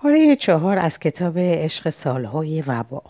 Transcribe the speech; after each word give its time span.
پاره 0.00 0.36
چهار 0.36 0.78
از 0.78 0.98
کتاب 0.98 1.38
عشق 1.38 1.90
سالهای 1.90 2.62
وبا. 2.62 3.02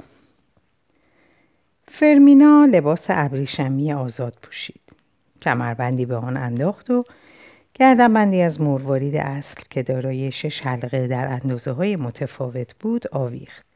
فرمینا 1.88 2.68
لباس 2.72 3.04
ابریشمی 3.08 3.92
آزاد 3.92 4.38
پوشید. 4.42 4.80
کمربندی 5.42 6.06
به 6.06 6.16
آن 6.16 6.36
انداخت 6.36 6.90
و 6.90 7.04
گردنبندی 7.74 8.42
از 8.42 8.60
مروارید 8.60 9.16
اصل 9.16 9.62
که 9.70 9.82
دارای 9.82 10.32
شش 10.32 10.60
حلقه 10.60 11.06
در 11.06 11.26
اندازه 11.28 11.70
های 11.70 11.96
متفاوت 11.96 12.74
بود 12.74 13.08
آویخت 13.12 13.66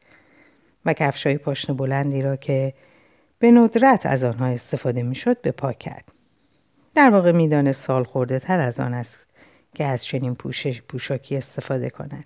و 0.85 0.93
کفشای 0.93 1.37
پاشن 1.37 1.73
بلندی 1.73 2.21
را 2.21 2.35
که 2.35 2.73
به 3.39 3.51
ندرت 3.51 4.05
از 4.05 4.23
آنها 4.23 4.45
استفاده 4.45 5.03
می‌شد 5.03 5.41
به 5.41 5.51
پا 5.51 5.73
کرد. 5.73 6.05
در 6.95 7.09
واقع 7.09 7.31
می‌دانست 7.31 7.81
سال 7.81 8.03
خورده 8.03 8.39
تر 8.39 8.59
از 8.59 8.79
آن 8.79 8.93
است 8.93 9.19
که 9.75 9.85
از 9.85 10.05
چنین 10.05 10.35
پوشش 10.35 10.81
پوشاکی 10.81 11.37
استفاده 11.37 11.89
کند. 11.89 12.25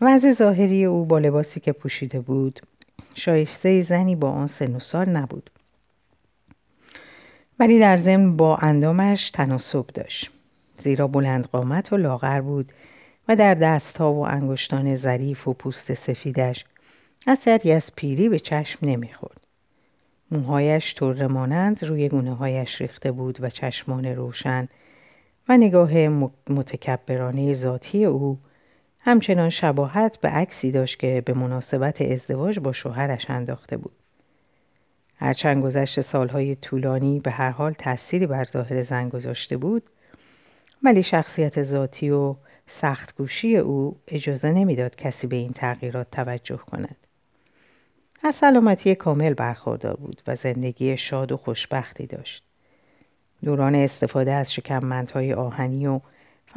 وضع 0.00 0.32
ظاهری 0.32 0.84
او 0.84 1.04
با 1.04 1.18
لباسی 1.18 1.60
که 1.60 1.72
پوشیده 1.72 2.20
بود 2.20 2.60
شایسته 3.14 3.82
زنی 3.82 4.16
با 4.16 4.30
آن 4.30 4.46
سن 4.46 4.76
و 4.76 4.80
سال 4.80 5.08
نبود. 5.08 5.50
ولی 7.58 7.78
در 7.78 7.96
ضمن 7.96 8.36
با 8.36 8.56
اندامش 8.56 9.30
تناسب 9.30 9.86
داشت. 9.86 10.30
زیرا 10.78 11.06
بلند 11.06 11.46
قامت 11.46 11.92
و 11.92 11.96
لاغر 11.96 12.40
بود 12.40 12.72
و 13.28 13.36
در 13.36 13.54
دستها 13.54 14.12
و 14.12 14.26
انگشتان 14.26 14.96
ظریف 14.96 15.48
و 15.48 15.52
پوست 15.52 15.94
سفیدش 15.94 16.64
اثری 17.26 17.72
از 17.72 17.90
پیری 17.96 18.28
به 18.28 18.38
چشم 18.38 18.78
نمی‌خورد. 18.86 19.40
موهایش 20.30 20.94
طور 20.94 21.26
مانند 21.26 21.84
روی 21.84 22.08
گونه 22.08 22.34
هایش 22.34 22.80
ریخته 22.80 23.12
بود 23.12 23.38
و 23.40 23.50
چشمان 23.50 24.04
روشن 24.04 24.68
و 25.48 25.56
نگاه 25.56 25.92
متکبرانه 26.48 27.54
ذاتی 27.54 28.04
او 28.04 28.38
همچنان 29.08 29.50
شباهت 29.50 30.16
به 30.16 30.28
عکسی 30.28 30.72
داشت 30.72 30.98
که 30.98 31.22
به 31.26 31.34
مناسبت 31.34 32.02
ازدواج 32.02 32.58
با 32.58 32.72
شوهرش 32.72 33.30
انداخته 33.30 33.76
بود. 33.76 33.92
هرچند 35.16 35.62
گذشت 35.62 36.00
سالهای 36.00 36.54
طولانی 36.54 37.20
به 37.20 37.30
هر 37.30 37.50
حال 37.50 37.72
تأثیری 37.72 38.26
بر 38.26 38.44
ظاهر 38.44 38.82
زن 38.82 39.08
گذاشته 39.08 39.56
بود 39.56 39.82
ولی 40.82 41.02
شخصیت 41.02 41.62
ذاتی 41.62 42.10
و 42.10 42.34
سخت 42.66 43.16
گوشی 43.16 43.56
او 43.56 43.96
اجازه 44.08 44.50
نمی‌داد 44.50 44.96
کسی 44.96 45.26
به 45.26 45.36
این 45.36 45.52
تغییرات 45.52 46.10
توجه 46.10 46.56
کند. 46.56 46.96
از 48.22 48.34
سلامتی 48.34 48.94
کامل 48.94 49.34
برخوردار 49.34 49.96
بود 49.96 50.22
و 50.26 50.36
زندگی 50.36 50.96
شاد 50.96 51.32
و 51.32 51.36
خوشبختی 51.36 52.06
داشت. 52.06 52.42
دوران 53.44 53.74
استفاده 53.74 54.32
از 54.32 54.52
شکممندهای 54.52 55.34
آهنی 55.34 55.86
و 55.86 56.00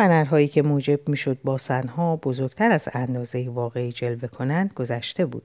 فنرهایی 0.02 0.47
که 0.47 0.61
موجب 0.61 1.09
می‌شد 1.09 1.38
باسنها 1.44 2.16
بزرگتر 2.16 2.71
از 2.71 2.89
اندازه 2.94 3.49
واقعی 3.49 3.91
جلوه 3.91 4.27
کنند 4.27 4.73
گذشته 4.73 5.25
بود. 5.25 5.44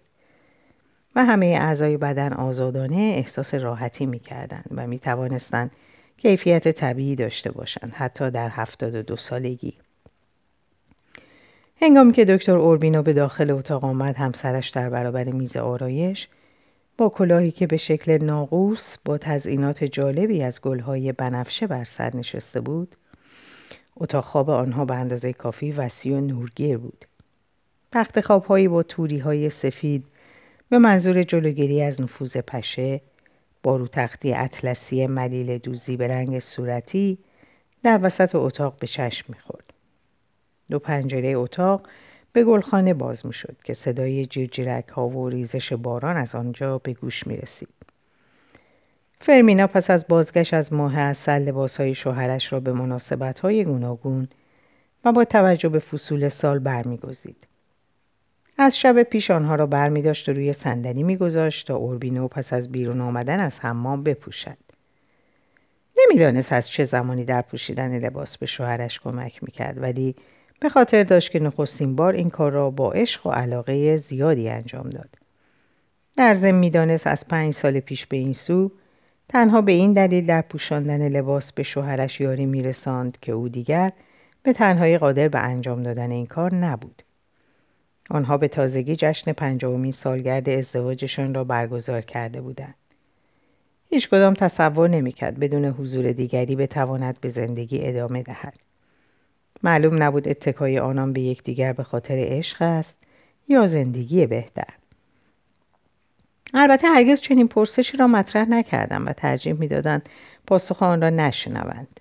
و 1.17 1.25
همه 1.25 1.47
اعضای 1.47 1.97
بدن 1.97 2.33
آزادانه 2.33 2.97
احساس 2.97 3.55
راحتی 3.55 4.07
می‌کردند 4.07 4.65
و 4.71 4.87
می 4.87 4.99
توانستند 4.99 5.71
کیفیت 6.17 6.69
طبیعی 6.69 7.17
داشته 7.17 7.53
باشند 7.53 7.93
حتی 7.95 8.31
در 8.31 8.49
هفتاد 8.49 8.95
و 8.95 9.03
دو 9.03 9.17
سالگی. 9.17 9.75
هنگامی 11.83 12.13
که 12.13 12.25
دکتر 12.25 12.57
اوربینو 12.57 13.03
به 13.03 13.13
داخل 13.13 13.51
اتاق 13.51 13.85
آمد 13.85 14.17
همسرش 14.17 14.69
در 14.69 14.91
برابر 14.91 15.25
میز 15.25 15.57
آرایش 15.57 16.29
با 16.99 17.09
کلاهی 17.09 17.51
که 17.51 17.67
به 17.67 17.77
شکل 17.77 18.25
ناقوس 18.25 18.97
با 19.05 19.19
تزئینات 19.19 19.85
جالبی 19.85 20.43
از 20.43 20.61
گلهای 20.61 21.13
بنفشه 21.13 21.67
بر 21.67 21.85
سر 21.85 22.17
نشسته 22.17 22.61
بود 22.61 22.97
اتاق 23.97 24.25
خواب 24.25 24.51
آنها 24.51 24.85
به 24.85 24.95
اندازه 24.95 25.33
کافی 25.33 25.73
وسیع 25.73 26.17
و 26.17 26.21
نورگیر 26.21 26.79
بود 26.79 27.05
تخت 27.93 28.21
خوابهایی 28.21 28.69
با 28.69 28.83
توری 28.83 29.19
های 29.19 29.51
سفید 29.51 30.05
به 30.69 30.79
منظور 30.79 31.23
جلوگیری 31.23 31.83
از 31.83 32.01
نفوذ 32.01 32.37
پشه 32.37 33.01
بارو 33.63 33.89
تختی 33.89 34.35
اطلسی 34.35 35.07
ملیل 35.07 35.59
دوزی 35.59 35.97
به 35.97 36.09
رنگ 36.09 36.39
صورتی 36.39 37.19
در 37.83 37.99
وسط 38.03 38.35
اتاق 38.35 38.77
به 38.79 38.87
چشم 38.87 39.25
می‌خورد 39.29 39.73
دو 40.71 40.79
پنجره 40.79 41.29
اتاق 41.29 41.89
به 42.33 42.45
گلخانه 42.45 42.95
باز 42.95 43.27
می‌شد 43.27 43.57
که 43.65 43.75
صدای 43.75 44.27
جیرجیرک 44.27 44.89
ها 44.89 45.09
و 45.09 45.29
ریزش 45.29 45.73
باران 45.73 46.17
از 46.17 46.35
آنجا 46.35 46.79
به 46.79 46.93
گوش 46.93 47.27
می 47.27 47.37
رسید. 47.37 47.86
فرمینا 49.21 49.67
پس 49.67 49.91
از 49.91 50.07
بازگشت 50.09 50.55
از 50.55 50.73
ماه 50.73 50.99
اصل 50.99 51.43
لباس 51.43 51.77
های 51.81 51.95
شوهرش 51.95 52.53
را 52.53 52.61
به 52.61 52.73
مناسبت 52.73 53.41
های 53.41 53.65
گوناگون 53.65 54.29
و 55.05 55.13
با 55.13 55.25
توجه 55.25 55.69
به 55.69 55.79
فصول 55.79 56.29
سال 56.29 56.59
برمیگزید. 56.59 57.47
از 58.59 58.79
شب 58.79 59.03
پیش 59.03 59.31
آنها 59.31 59.55
را 59.55 59.67
برمی 59.67 60.03
داشت 60.03 60.29
و 60.29 60.33
روی 60.33 60.53
صندلی 60.53 61.03
میگذاشت 61.03 61.67
تا 61.67 61.77
اوربینو 61.77 62.29
پس 62.29 62.53
از 62.53 62.73
بیرون 62.73 63.01
آمدن 63.01 63.41
از 63.41 63.61
حمام 63.61 64.03
بپوشد. 64.03 64.57
نمی‌دانست 65.99 66.53
از 66.53 66.69
چه 66.69 66.85
زمانی 66.85 67.25
در 67.25 67.43
پوشیدن 67.43 67.99
لباس 67.99 68.39
به 68.39 68.47
شوهرش 68.47 69.01
کمک 69.01 69.45
می‌کرد 69.45 69.83
ولی 69.83 70.15
به 70.61 70.69
خاطر 70.69 71.03
داشت 71.03 71.31
که 71.31 71.41
نخستین 71.41 71.97
بار 71.97 72.13
این 72.13 72.31
کار 72.31 72.53
را 72.53 72.71
با 72.71 72.93
عشق 72.93 73.27
و 73.27 73.31
علاقه 73.31 73.97
زیادی 73.97 74.49
انجام 74.49 74.91
داد. 74.91 75.09
در 76.17 76.35
ضمن 76.35 76.59
می‌دانست 76.59 77.07
از 77.07 77.29
پنج 77.29 77.55
سال 77.55 77.81
پیش 77.81 78.07
به 78.07 78.17
این 78.17 78.33
سو 78.33 78.73
تنها 79.29 79.61
به 79.61 79.73
این 79.73 79.93
دلیل 79.93 80.27
در 80.27 80.43
پوشاندن 80.43 81.09
لباس 81.09 81.53
به 81.53 81.63
شوهرش 81.63 82.21
یاری 82.21 82.47
میرساند 82.47 83.19
که 83.21 83.33
او 83.33 83.49
دیگر 83.49 83.93
به 84.43 84.53
تنهایی 84.53 84.99
قادر 84.99 85.29
به 85.29 85.39
انجام 85.39 85.83
دادن 85.83 86.11
این 86.11 86.27
کار 86.27 86.55
نبود. 86.55 87.03
آنها 88.11 88.37
به 88.37 88.49
تازگی 88.49 88.97
جشن 88.97 89.33
پنجاهمین 89.33 89.93
سالگرد 89.93 90.49
ازدواجشان 90.49 91.35
را 91.35 91.45
برگزار 91.45 92.01
کرده 92.01 92.41
بودند. 92.41 92.75
هیچ 93.91 94.09
کدام 94.09 94.35
تصور 94.35 94.89
نمی‌کرد 94.89 95.39
بدون 95.39 95.65
حضور 95.65 96.13
دیگری 96.13 96.57
بتواند 96.57 97.21
به 97.21 97.31
زندگی 97.31 97.79
ادامه 97.83 98.23
دهد. 98.23 98.57
معلوم 99.63 100.03
نبود 100.03 100.29
اتکای 100.29 100.79
آنان 100.79 101.13
به 101.13 101.21
یکدیگر 101.21 101.73
به 101.73 101.83
خاطر 101.83 102.17
عشق 102.19 102.63
است 102.63 102.97
یا 103.49 103.67
زندگی 103.67 104.27
بهتر. 104.27 104.75
البته 106.55 106.89
هرگز 106.89 107.21
چنین 107.21 107.49
پرسشی 107.49 107.97
را 107.97 108.07
مطرح 108.07 108.49
نکردم 108.49 109.07
و 109.07 109.13
ترجیح 109.13 109.53
می‌دادند 109.53 110.09
پاسخ 110.47 110.83
آن 110.83 111.01
را 111.01 111.11
نشنوند. 111.11 112.01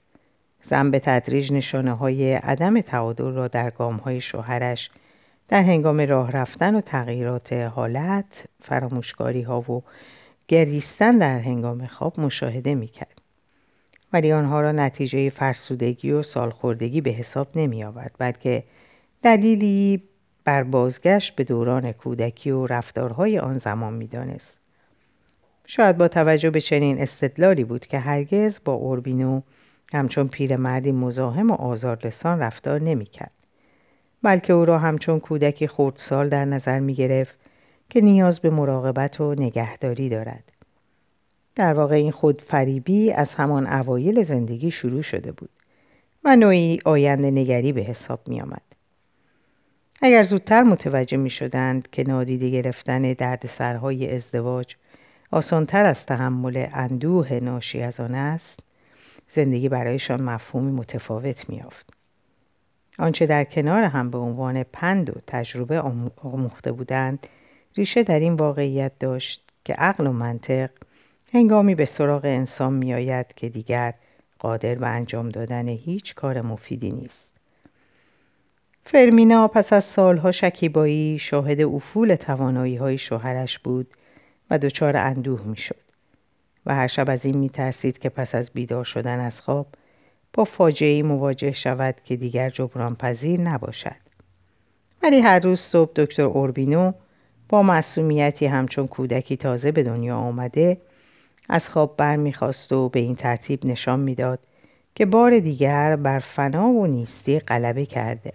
زن 0.64 0.92
به 0.92 1.00
تدریج 1.00 1.54
نشانه 1.54 1.94
های 1.94 2.34
عدم 2.34 2.82
تعادل 2.82 3.34
را 3.34 3.48
در 3.48 3.70
گام 3.70 3.96
های 3.96 4.22
شوهرش 4.22 4.90
در 5.48 5.64
هنگام 5.64 6.02
راه 6.02 6.32
رفتن 6.32 6.76
و 6.76 6.82
تغییرات 6.82 7.54
حالت 7.54 8.46
فراموشکاری 8.62 9.42
ها 9.42 9.72
و 9.72 9.84
گریستن 10.48 11.18
در 11.18 11.40
هنگام 11.40 11.88
خواب 11.88 12.20
مشاهده 12.20 12.76
می‌کرد. 12.76 13.22
ولی 14.14 14.32
آنها 14.32 14.62
را 14.62 14.72
نتیجه 14.72 15.30
فرسودگی 15.30 16.12
و 16.12 16.24
سالخوردگی 16.24 17.02
به 17.02 17.10
حساب 17.10 17.48
نمی 17.56 17.84
آورد 17.84 18.16
بلکه 18.18 18.64
دلیلی 19.22 20.04
بر 20.46 20.64
بازگشت 20.64 21.36
به 21.36 21.44
دوران 21.44 21.92
کودکی 21.92 22.52
و 22.52 22.66
رفتارهای 22.66 23.40
آن 23.40 23.58
زمان 23.58 23.94
می‌دانست 23.94 24.58
شاید 25.66 25.98
با 25.98 26.08
توجه 26.08 26.50
به 26.50 26.62
چنین 26.62 27.02
استدلالی 27.02 27.64
بود 27.64 27.86
که 27.86 28.00
هرگز 28.00 28.60
با 28.66 28.74
اوربینو 28.74 29.42
همچون 29.94 30.28
پیرمردی 30.28 30.92
مزاحم 30.92 31.52
و 31.52 31.54
آزارلسان 31.54 32.40
رفتار 32.40 32.82
نمی‌کرد 32.82 33.32
بلکه 34.24 34.54
او 34.54 34.66
را 34.66 34.80
همچون 34.80 35.20
کودکی 35.20 35.68
خردسال 35.68 36.30
در 36.30 36.46
نظر 36.46 36.80
می 36.80 36.94
گرفت 36.94 37.36
که 37.90 38.02
نیاز 38.02 38.40
به 38.40 38.50
مراقبت 38.50 39.22
و 39.22 39.36
نگهداری 39.36 40.10
دارد. 40.10 40.44
در 41.56 41.74
واقع 41.74 41.96
این 41.96 42.12
خود 42.12 42.42
فریبی 42.42 43.12
از 43.12 43.36
همان 43.36 43.68
اوایل 43.68 44.24
زندگی 44.24 44.72
شروع 44.72 45.02
شده 45.02 45.32
بود 45.32 45.50
و 46.24 46.36
نوعی 46.36 46.80
آینده 46.86 47.32
نگری 47.32 47.72
به 47.74 47.82
حساب 47.82 48.20
می 48.28 48.42
آمد. 48.42 48.75
اگر 50.02 50.24
زودتر 50.24 50.64
متوجه 50.64 51.18
می 51.18 51.30
شدند 51.30 51.88
که 51.92 52.04
نادیده 52.04 52.50
گرفتن 52.50 53.02
دردسرهای 53.02 54.16
ازدواج 54.16 54.76
آسانتر 55.32 55.86
از 55.86 56.06
تحمل 56.06 56.68
اندوه 56.74 57.34
ناشی 57.34 57.82
از 57.82 58.00
آن 58.00 58.16
است 58.16 58.60
زندگی 59.36 59.70
برایشان 59.70 60.22
مفهومی 60.22 60.72
متفاوت 60.72 61.50
میافت 61.50 61.90
آنچه 63.00 63.26
در 63.26 63.44
کنار 63.44 63.84
هم 63.84 64.10
به 64.10 64.18
عنوان 64.18 64.64
پند 64.64 65.10
و 65.10 65.22
تجربه 65.28 65.82
آموخته 66.24 66.72
بودند 66.72 67.28
ریشه 67.76 68.04
در 68.04 68.20
این 68.20 68.34
واقعیت 68.34 68.92
داشت 69.00 69.52
که 69.66 69.74
عقل 69.74 70.08
و 70.08 70.12
منطق 70.12 70.70
هنگامی 71.34 71.76
به 71.76 71.86
سراغ 71.86 72.26
انسان 72.26 72.74
میآید 72.74 73.34
که 73.36 73.50
دیگر 73.50 73.94
قادر 74.40 74.76
به 74.76 74.88
انجام 74.88 75.30
دادن 75.30 75.68
هیچ 75.68 76.16
کار 76.16 76.42
مفیدی 76.42 76.92
نیست. 76.92 77.25
فرمینا 78.88 79.48
پس 79.48 79.74
از 79.74 79.84
سالها 79.84 80.32
شکیبایی 80.32 81.20
شاهد 81.20 81.62
افول 81.62 82.16
توانایی 82.16 82.76
های 82.76 82.98
شوهرش 82.98 83.60
بود 83.60 83.88
و 84.50 84.58
دچار 84.58 84.98
اندوه 84.98 85.42
می‌شد. 85.46 85.76
و 86.66 86.76
هر 86.76 86.88
شب 86.88 87.10
از 87.10 87.26
این 87.26 87.38
میترسید 87.38 88.00
که 88.00 88.10
پس 88.10 88.36
از 88.36 88.50
بیدار 88.54 88.84
شدن 88.84 89.20
از 89.20 89.42
خواب 89.42 89.68
با 90.34 90.44
فاجعه 90.44 91.04
مواجه 91.04 91.52
شود 91.52 91.96
که 92.04 92.16
دیگر 92.16 92.50
جبران 92.50 92.96
پذیر 92.96 93.42
نباشد. 93.42 93.96
ولی 95.04 95.20
هر 95.20 95.40
روز 95.40 95.60
صبح 95.60 95.92
دکتر 95.96 96.24
اوربینو 96.24 96.92
با 97.50 97.64
معصومیتی 97.64 98.46
همچون 98.46 98.88
کودکی 98.88 99.38
تازه 99.38 99.72
به 99.72 99.84
دنیا 99.84 100.18
آمده 100.18 100.78
از 101.50 101.70
خواب 101.70 101.98
برمیخواست 101.98 102.72
و 102.72 102.90
به 102.90 103.00
این 103.00 103.16
ترتیب 103.16 103.66
نشان 103.66 104.00
می‌داد 104.00 104.40
که 104.96 105.06
بار 105.06 105.40
دیگر 105.40 105.96
بر 105.96 106.20
فنا 106.20 106.68
و 106.68 106.88
نیستی 106.88 107.40
غلبه 107.40 107.86
کرده. 107.86 108.34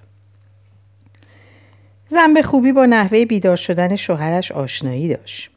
زن 2.12 2.34
به 2.34 2.42
خوبی 2.42 2.72
با 2.72 2.86
نحوه 2.86 3.24
بیدار 3.24 3.56
شدن 3.56 3.96
شوهرش 3.96 4.52
آشنایی 4.52 5.08
داشت. 5.08 5.50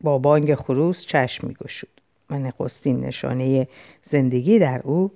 با 0.00 0.18
بانگ 0.18 0.54
خروس 0.54 1.06
چشم 1.06 1.46
میگشود 1.46 1.88
و 2.30 2.38
نخستین 2.38 3.00
نشانه 3.00 3.68
زندگی 4.10 4.58
در 4.58 4.80
او 4.84 5.10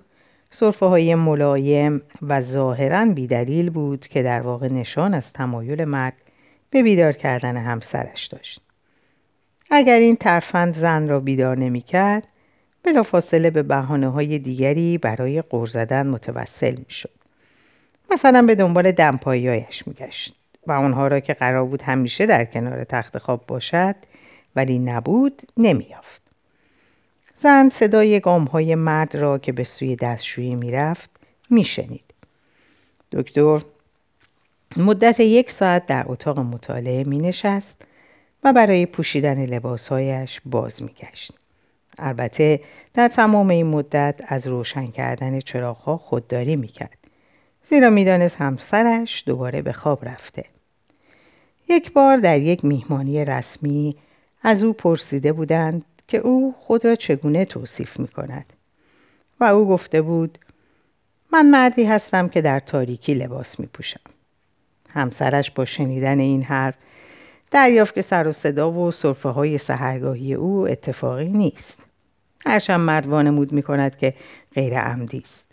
صرفه 0.50 0.86
های 0.86 1.14
ملایم 1.14 2.02
و 2.22 2.40
ظاهرا 2.40 3.06
بیدلیل 3.06 3.70
بود 3.70 4.08
که 4.08 4.22
در 4.22 4.40
واقع 4.40 4.68
نشان 4.68 5.14
از 5.14 5.32
تمایل 5.32 5.84
مرد 5.84 6.16
به 6.70 6.82
بیدار 6.82 7.12
کردن 7.12 7.56
همسرش 7.56 8.26
داشت. 8.26 8.60
اگر 9.70 9.98
این 9.98 10.16
ترفند 10.16 10.74
زن 10.74 11.08
را 11.08 11.20
بیدار 11.20 11.58
نمی 11.58 11.80
کرد 11.80 12.28
بلافاصله 12.82 13.50
به 13.50 13.62
بحانه 13.62 14.08
های 14.08 14.38
دیگری 14.38 14.98
برای 14.98 15.42
قور 15.42 15.66
زدن 15.66 16.06
متوسل 16.06 16.76
می 16.78 16.90
شد. 16.90 17.10
مثلا 18.10 18.42
به 18.42 18.54
دنبال 18.54 18.92
دمپاییایش 18.92 19.88
می 19.88 19.94
گشت 19.94 20.35
و 20.66 20.72
آنها 20.72 21.06
را 21.06 21.20
که 21.20 21.34
قرار 21.34 21.64
بود 21.64 21.82
همیشه 21.82 22.26
در 22.26 22.44
کنار 22.44 22.84
تخت 22.84 23.18
خواب 23.18 23.46
باشد 23.46 23.94
ولی 24.56 24.78
نبود 24.78 25.42
نمیافت. 25.56 26.22
زن 27.38 27.68
صدای 27.68 28.20
گام 28.20 28.44
های 28.44 28.74
مرد 28.74 29.16
را 29.16 29.38
که 29.38 29.52
به 29.52 29.64
سوی 29.64 29.96
دستشویی 29.96 30.54
می‌رفت 30.54 31.10
میشنید. 31.50 32.14
دکتر 33.12 33.60
مدت 34.76 35.20
یک 35.20 35.50
ساعت 35.50 35.86
در 35.86 36.04
اتاق 36.06 36.38
مطالعه 36.38 37.04
می 37.04 37.18
نشست 37.18 37.82
و 38.44 38.52
برای 38.52 38.86
پوشیدن 38.86 39.46
لباسهایش 39.46 40.40
باز 40.44 40.82
می 40.82 40.88
گشت. 40.88 41.32
البته 41.98 42.60
در 42.94 43.08
تمام 43.08 43.48
این 43.48 43.66
مدت 43.66 44.20
از 44.28 44.46
روشن 44.46 44.86
کردن 44.86 45.40
چراغها 45.40 45.96
خودداری 45.96 46.56
می 46.56 46.68
کرد. 46.68 46.98
زیرا 47.70 47.90
می‌دانست 47.90 48.36
همسرش 48.36 49.22
دوباره 49.26 49.62
به 49.62 49.72
خواب 49.72 50.08
رفته. 50.08 50.44
یک 51.68 51.92
بار 51.92 52.16
در 52.16 52.40
یک 52.40 52.64
میهمانی 52.64 53.24
رسمی 53.24 53.96
از 54.42 54.62
او 54.62 54.72
پرسیده 54.72 55.32
بودند 55.32 55.84
که 56.08 56.18
او 56.18 56.54
خود 56.58 56.84
را 56.84 56.94
چگونه 56.94 57.44
توصیف 57.44 58.00
می 58.00 58.08
کند. 58.08 58.52
و 59.40 59.44
او 59.44 59.68
گفته 59.68 60.02
بود 60.02 60.38
من 61.32 61.50
مردی 61.50 61.84
هستم 61.84 62.28
که 62.28 62.40
در 62.40 62.60
تاریکی 62.60 63.14
لباس 63.14 63.60
می 63.60 63.66
پوشم. 63.66 64.00
همسرش 64.88 65.50
با 65.50 65.64
شنیدن 65.64 66.18
این 66.18 66.42
حرف 66.42 66.74
دریافت 67.50 67.94
که 67.94 68.02
سر 68.02 68.28
و 68.28 68.32
صدا 68.32 68.72
و 68.72 68.90
صرفه 68.90 69.28
های 69.28 69.58
سهرگاهی 69.58 70.34
او 70.34 70.68
اتفاقی 70.68 71.28
نیست. 71.28 71.78
هرچند 72.46 72.80
مرد 72.80 73.06
وانمود 73.06 73.52
می 73.52 73.62
کند 73.62 73.98
که 73.98 74.14
غیر 74.54 74.78
عمدی 74.78 75.18
است. 75.18 75.46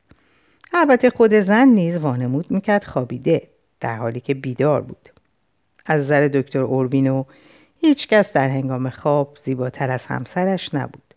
البته 0.73 1.09
خود 1.09 1.33
زن 1.33 1.67
نیز 1.67 1.97
وانمود 1.97 2.51
می‌کرد 2.51 2.83
خوابیده 2.83 3.47
در 3.79 3.95
حالی 3.95 4.19
که 4.19 4.33
بیدار 4.33 4.81
بود. 4.81 5.09
از 5.85 6.01
نظر 6.01 6.27
دکتر 6.27 6.59
اوربینو 6.59 7.23
هیچ 7.81 8.07
کس 8.07 8.33
در 8.33 8.49
هنگام 8.49 8.89
خواب 8.89 9.37
زیباتر 9.45 9.91
از 9.91 10.05
همسرش 10.05 10.73
نبود. 10.73 11.13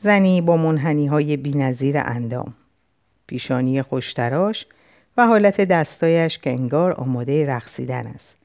زنی 0.00 0.40
با 0.40 0.56
منحنی 0.56 1.06
های 1.06 1.36
بی 1.36 1.50
نظیر 1.50 1.98
اندام. 1.98 2.54
پیشانی 3.26 3.82
خوشتراش 3.82 4.66
و 5.16 5.26
حالت 5.26 5.60
دستایش 5.60 6.38
که 6.38 6.50
انگار 6.50 6.92
آماده 6.92 7.46
رقصیدن 7.46 8.06
است. 8.06 8.36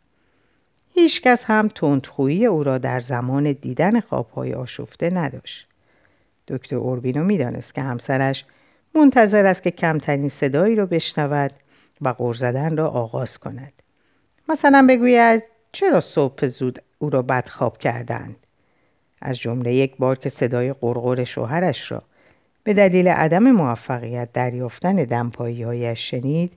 هیچ 0.94 1.22
کس 1.22 1.44
هم 1.44 1.68
تندخویی 1.68 2.46
او 2.46 2.64
را 2.64 2.78
در 2.78 3.00
زمان 3.00 3.52
دیدن 3.52 4.00
خوابهای 4.00 4.54
آشفته 4.54 5.10
نداشت. 5.10 5.68
دکتر 6.48 6.76
اوربینو 6.76 7.24
می‌دانست 7.24 7.76
که 7.76 7.82
همسرش 7.82 8.46
منتظر 8.96 9.46
است 9.46 9.64
که 9.64 9.72
کمترین 9.72 10.30
صدایی 10.30 10.76
را 10.76 10.86
بشنود 10.86 11.52
و 12.02 12.14
غر 12.14 12.34
زدن 12.34 12.78
را 12.78 12.88
آغاز 12.88 13.38
کند. 13.38 13.74
مثلا 14.50 14.86
بگوید 14.90 15.44
چرا 15.72 16.02
صبح 16.02 16.48
زود 16.48 16.82
او 17.00 17.10
را 17.10 17.22
بدخواب 17.22 17.78
کردند؟ 17.78 18.36
از 19.22 19.40
جمله 19.40 19.74
یک 19.74 19.98
بار 19.98 20.18
که 20.18 20.30
صدای 20.30 20.74
قرقر 20.74 21.24
شوهرش 21.24 21.92
را 21.92 22.04
به 22.64 22.74
دلیل 22.74 23.08
عدم 23.08 23.52
موفقیت 23.52 24.30
دریافتن 24.34 24.96
دمپایی 24.96 25.64
هایش 25.64 26.10
شنید 26.10 26.52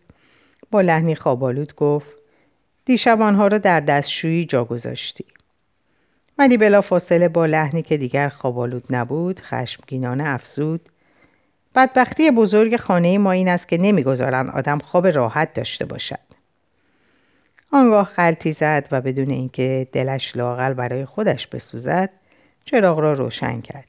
با 0.71 0.81
لحنی 0.81 1.15
خوابالود 1.15 1.75
گفت 1.75 2.11
دیشب 2.85 3.21
آنها 3.21 3.47
را 3.47 3.59
در 3.59 3.81
دستشویی 3.81 4.45
جا 4.45 4.65
گذاشتی. 4.65 5.25
ولی 6.39 6.57
بلا 6.57 6.81
فاصله 6.81 7.29
با 7.29 7.47
لحنی 7.47 7.83
که 7.83 7.97
دیگر 7.97 8.29
خوابالود 8.29 8.85
نبود 8.91 9.41
خشمگینانه 9.41 10.25
افزود 10.29 10.81
بدبختی 11.75 12.31
بزرگ 12.31 12.77
خانه 12.77 13.19
ما 13.19 13.33
این 13.33 13.49
است 13.49 13.69
که 13.69 13.79
نمی‌گذارند 13.79 14.51
آدم 14.51 14.79
خواب 14.79 15.07
راحت 15.07 15.55
داشته 15.55 15.85
باشد. 15.85 16.32
آنگاه 17.73 18.05
خلطی 18.05 18.53
زد 18.53 18.89
و 18.91 19.01
بدون 19.01 19.31
اینکه 19.31 19.89
دلش 19.93 20.37
لاغل 20.37 20.73
برای 20.73 21.05
خودش 21.05 21.47
بسوزد 21.47 22.11
چراغ 22.65 22.99
را 22.99 23.13
روشن 23.13 23.61
کرد 23.61 23.89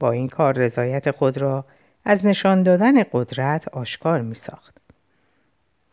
با 0.00 0.10
این 0.10 0.28
کار 0.28 0.54
رضایت 0.54 1.10
خود 1.10 1.38
را 1.38 1.64
از 2.04 2.26
نشان 2.26 2.62
دادن 2.62 3.02
قدرت 3.12 3.68
آشکار 3.68 4.20
می 4.20 4.34
ساخت. 4.34 4.74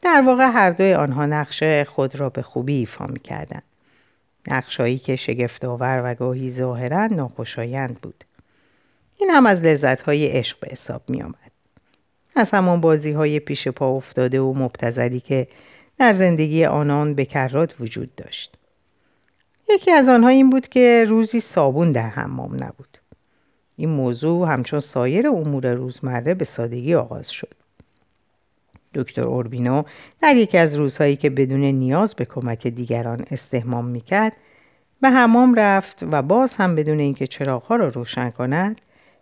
در 0.02 0.24
واقع 0.26 0.44
هر 0.44 0.70
دوی 0.72 0.94
آنها 0.94 1.26
نقش 1.26 1.64
خود 1.64 2.16
را 2.16 2.30
به 2.30 2.42
خوبی 2.42 2.74
ایفا 2.74 3.08
می 3.08 3.20
کردن. 3.20 3.62
نقشایی 4.48 5.00
که 5.00 5.16
شگفتآور 5.16 6.02
و 6.06 6.16
گاهی 6.16 6.52
ظاهرا 6.52 7.08
ناخوشایند 7.08 8.02
بود. 8.02 8.24
این 9.18 9.30
هم 9.30 9.46
از 9.46 9.62
لذتهای 9.62 10.28
عشق 10.28 10.60
به 10.60 10.68
حساب 10.72 11.02
می 11.08 11.22
آمد. 11.22 11.52
از 12.36 12.52
همان 12.52 12.82
بازی 12.82 13.12
های 13.12 13.40
پیش 13.40 13.68
پا 13.68 13.90
افتاده 13.90 14.40
و 14.42 14.54
مبتزلی 14.54 15.20
که 15.20 15.48
در 16.02 16.14
زندگی 16.14 16.66
آنان 16.66 17.16
بکرات 17.16 17.76
وجود 17.80 18.16
داشت. 18.16 18.56
یکی 19.70 19.92
از 19.92 20.08
آنها 20.08 20.30
این 20.30 20.50
بود 20.50 20.68
که 20.68 21.06
روزی 21.10 21.40
صابون 21.40 21.92
در 21.92 22.10
حمام 22.10 22.54
نبود. 22.54 22.98
این 23.76 23.90
موضوع 23.90 24.48
همچون 24.48 24.80
سایر 24.80 25.28
امور 25.28 25.74
روزمره 25.74 26.34
به 26.34 26.46
سادگی 26.46 26.96
آغاز 26.96 27.32
شد. 27.32 27.54
دکتر 28.94 29.22
اوربینو 29.22 29.84
در 30.22 30.36
یکی 30.36 30.58
از 30.58 30.76
روزهایی 30.76 31.16
که 31.16 31.30
بدون 31.30 31.64
نیاز 31.64 32.14
به 32.16 32.26
کمک 32.26 32.68
دیگران 32.68 33.26
استهمام 33.32 33.86
می‌کرد 33.86 34.34
به 35.02 35.10
حمام 35.10 35.56
رفت 35.56 36.04
و 36.12 36.22
باز 36.22 36.56
هم 36.56 36.76
بدون 36.76 37.00
اینکه 37.00 37.28
چراغها 37.28 37.76
را 37.76 37.88
روشن 37.88 38.30
کند 38.30 38.82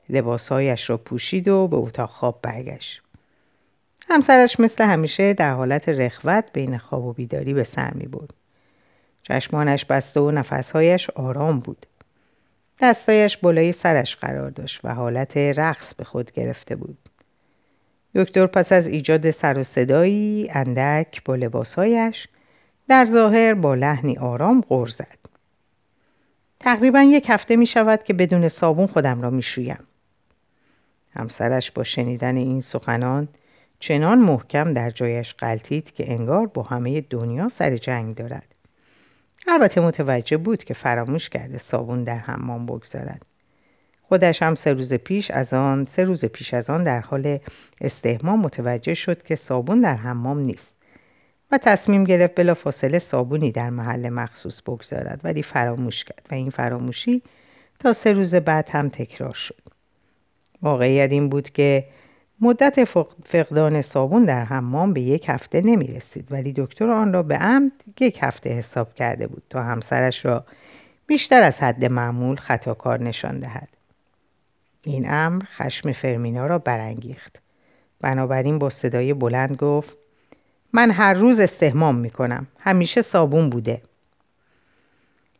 لباسهایش 0.09 0.89
را 0.89 0.97
پوشید 0.97 1.47
و 1.47 1.67
به 1.67 1.77
اتاق 1.77 2.09
خواب 2.09 2.39
برگشت. 2.41 3.01
همسرش 4.09 4.59
مثل 4.59 4.83
همیشه 4.83 5.33
در 5.33 5.53
حالت 5.53 5.89
رخوت 5.89 6.45
بین 6.53 6.77
خواب 6.77 7.05
و 7.05 7.13
بیداری 7.13 7.53
به 7.53 7.63
سر 7.63 7.93
می 7.93 8.07
بود. 8.07 8.33
چشمانش 9.23 9.85
بسته 9.85 10.19
و 10.19 10.31
نفسهایش 10.31 11.09
آرام 11.09 11.59
بود. 11.59 11.85
دستایش 12.81 13.37
بالای 13.37 13.71
سرش 13.71 14.15
قرار 14.15 14.49
داشت 14.49 14.79
و 14.83 14.93
حالت 14.93 15.37
رقص 15.37 15.93
به 15.93 16.03
خود 16.03 16.31
گرفته 16.31 16.75
بود. 16.75 16.97
دکتر 18.15 18.47
پس 18.47 18.71
از 18.71 18.87
ایجاد 18.87 19.31
سر 19.31 19.57
و 19.57 19.63
صدایی 19.63 20.49
اندک 20.51 21.23
با 21.23 21.35
لباسهایش 21.35 22.27
در 22.87 23.05
ظاهر 23.05 23.53
با 23.53 23.75
لحنی 23.75 24.17
آرام 24.17 24.63
غر 24.69 24.87
زد. 24.87 25.19
تقریبا 26.59 27.01
یک 27.01 27.25
هفته 27.29 27.55
می 27.55 27.65
شود 27.65 28.03
که 28.03 28.13
بدون 28.13 28.47
صابون 28.47 28.87
خودم 28.87 29.21
را 29.21 29.29
می 29.29 29.41
شویم. 29.41 29.83
همسرش 31.15 31.71
با 31.71 31.83
شنیدن 31.83 32.37
این 32.37 32.61
سخنان 32.61 33.27
چنان 33.79 34.19
محکم 34.19 34.73
در 34.73 34.89
جایش 34.89 35.33
قلتید 35.33 35.91
که 35.91 36.11
انگار 36.11 36.47
با 36.47 36.63
همه 36.63 37.01
دنیا 37.01 37.49
سر 37.49 37.77
جنگ 37.77 38.15
دارد. 38.15 38.55
البته 39.47 39.81
متوجه 39.81 40.37
بود 40.37 40.63
که 40.63 40.73
فراموش 40.73 41.29
کرده 41.29 41.57
صابون 41.57 42.03
در 42.03 42.17
حمام 42.17 42.65
بگذارد. 42.65 43.25
خودش 44.01 44.43
هم 44.43 44.55
سه 44.55 44.73
روز 44.73 44.93
پیش 44.93 45.31
از 45.31 45.53
آن 45.53 45.85
سه 45.85 46.03
روز 46.03 46.25
پیش 46.25 46.53
از 46.53 46.69
آن 46.69 46.83
در 46.83 46.99
حال 46.99 47.39
استهمام 47.81 48.39
متوجه 48.39 48.93
شد 48.93 49.23
که 49.23 49.35
صابون 49.35 49.81
در 49.81 49.95
حمام 49.95 50.39
نیست 50.39 50.73
و 51.51 51.57
تصمیم 51.57 52.03
گرفت 52.03 52.35
بلا 52.35 52.53
فاصله 52.53 52.99
صابونی 52.99 53.51
در 53.51 53.69
محل 53.69 54.09
مخصوص 54.09 54.61
بگذارد 54.61 55.21
ولی 55.23 55.43
فراموش 55.43 56.03
کرد 56.03 56.27
و 56.31 56.35
این 56.35 56.49
فراموشی 56.49 57.21
تا 57.79 57.93
سه 57.93 58.11
روز 58.11 58.35
بعد 58.35 58.69
هم 58.69 58.89
تکرار 58.89 59.33
شد. 59.33 59.61
واقعیت 60.61 61.11
این 61.11 61.29
بود 61.29 61.49
که 61.49 61.85
مدت 62.41 62.83
فقدان 63.25 63.81
صابون 63.81 64.25
در 64.25 64.43
حمام 64.43 64.93
به 64.93 65.01
یک 65.01 65.29
هفته 65.29 65.61
نمی 65.61 65.87
رسید 65.87 66.27
ولی 66.31 66.53
دکتر 66.53 66.89
آن 66.89 67.13
را 67.13 67.23
به 67.23 67.35
عمد 67.35 67.71
یک 67.99 68.19
هفته 68.21 68.49
حساب 68.49 68.93
کرده 68.93 69.27
بود 69.27 69.43
تا 69.49 69.63
همسرش 69.63 70.25
را 70.25 70.45
بیشتر 71.07 71.41
از 71.41 71.59
حد 71.59 71.85
معمول 71.85 72.35
خطاکار 72.35 73.03
نشان 73.03 73.39
دهد. 73.39 73.69
این 74.83 75.05
امر 75.09 75.43
خشم 75.45 75.91
فرمینا 75.91 76.47
را 76.47 76.59
برانگیخت. 76.59 77.41
بنابراین 78.01 78.59
با 78.59 78.69
صدای 78.69 79.13
بلند 79.13 79.55
گفت 79.55 79.97
من 80.73 80.91
هر 80.91 81.13
روز 81.13 81.39
استهمام 81.39 81.95
می‌کنم 81.95 82.47
همیشه 82.59 83.01
صابون 83.01 83.49
بوده 83.49 83.81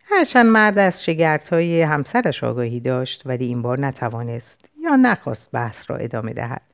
هرچند 0.05 0.45
مرد 0.45 0.77
از 0.79 1.03
شگرت 1.03 1.53
همسرش 1.53 2.43
آگاهی 2.43 2.79
داشت 2.79 3.21
ولی 3.25 3.45
این 3.45 3.61
بار 3.61 3.79
نتوانست 3.79 4.65
یا 4.83 4.95
نخواست 4.95 5.51
بحث 5.51 5.89
را 5.89 5.95
ادامه 5.95 6.33
دهد 6.33 6.68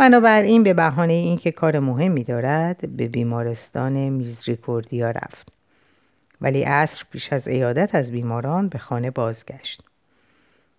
بنابراین 0.00 0.62
به 0.62 0.74
بهانه 0.74 1.12
اینکه 1.12 1.52
کار 1.52 1.78
مهمی 1.78 2.24
دارد 2.24 2.96
به 2.96 3.08
بیمارستان 3.08 3.92
میزریکوردیا 3.92 5.10
رفت. 5.10 5.52
ولی 6.40 6.62
عصر 6.62 7.04
پیش 7.10 7.32
از 7.32 7.48
ایادت 7.48 7.94
از 7.94 8.10
بیماران 8.10 8.68
به 8.68 8.78
خانه 8.78 9.10
بازگشت. 9.10 9.82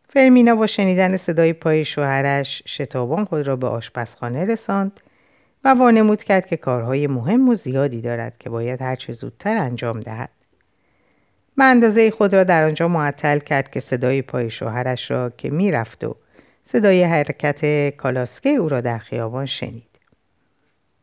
فرمینا 0.09 0.55
با 0.55 0.67
شنیدن 0.67 1.17
صدای 1.17 1.53
پای 1.53 1.85
شوهرش 1.85 2.63
شتابان 2.67 3.25
خود 3.25 3.47
را 3.47 3.55
به 3.55 3.67
آشپزخانه 3.67 4.45
رساند 4.45 4.99
و 5.63 5.73
وانمود 5.73 6.23
کرد 6.23 6.47
که 6.47 6.57
کارهای 6.57 7.07
مهم 7.07 7.49
و 7.49 7.55
زیادی 7.55 8.01
دارد 8.01 8.37
که 8.37 8.49
باید 8.49 8.81
هرچه 8.81 9.13
زودتر 9.13 9.57
انجام 9.57 9.99
دهد. 9.99 10.29
به 11.57 11.63
اندازه 11.63 12.11
خود 12.11 12.33
را 12.35 12.43
در 12.43 12.63
آنجا 12.63 12.87
معطل 12.87 13.39
کرد 13.39 13.71
که 13.71 13.79
صدای 13.79 14.21
پای 14.21 14.49
شوهرش 14.49 15.11
را 15.11 15.29
که 15.29 15.49
می‌رفت 15.49 16.03
و 16.03 16.15
صدای 16.65 17.03
حرکت 17.03 17.89
کالاسکه 17.95 18.49
او 18.49 18.69
را 18.69 18.81
در 18.81 18.97
خیابان 18.97 19.45
شنید. 19.45 19.91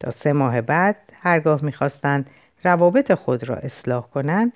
تا 0.01 0.11
سه 0.11 0.33
ماه 0.33 0.61
بعد 0.61 0.97
هرگاه 1.13 1.65
می‌خواستند 1.65 2.31
روابط 2.65 3.13
خود 3.13 3.49
را 3.49 3.57
اصلاح 3.57 4.07
کنند 4.07 4.53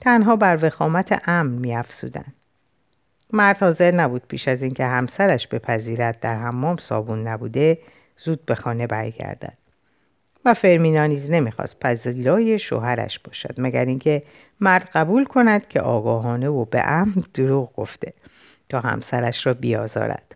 تنها 0.00 0.36
بر 0.36 0.58
وخامت 0.62 1.28
امن 1.28 1.50
میافزودند. 1.50 2.34
مرد 3.32 3.56
حاضر 3.56 3.90
نبود 3.90 4.22
پیش 4.28 4.48
از 4.48 4.62
اینکه 4.62 4.84
همسرش 4.84 5.46
بپذیرد 5.46 6.20
در 6.20 6.36
حمام 6.36 6.76
صابون 6.76 7.28
نبوده 7.28 7.78
زود 8.18 8.46
به 8.46 8.54
خانه 8.54 8.86
برگردد. 8.86 9.58
و 10.44 10.54
فرمینا 10.54 11.06
نیز 11.06 11.30
نمی‌خواست 11.30 11.80
پذیرای 11.80 12.58
شوهرش 12.58 13.18
باشد 13.18 13.54
مگر 13.58 13.84
اینکه 13.84 14.22
مرد 14.60 14.90
قبول 14.94 15.24
کند 15.24 15.68
که 15.68 15.80
آگاهانه 15.80 16.48
و 16.48 16.64
به 16.64 16.82
امن 16.88 17.24
دروغ 17.34 17.72
گفته 17.76 18.12
تا 18.68 18.80
همسرش 18.80 19.46
را 19.46 19.54
بیازارد. 19.54 20.34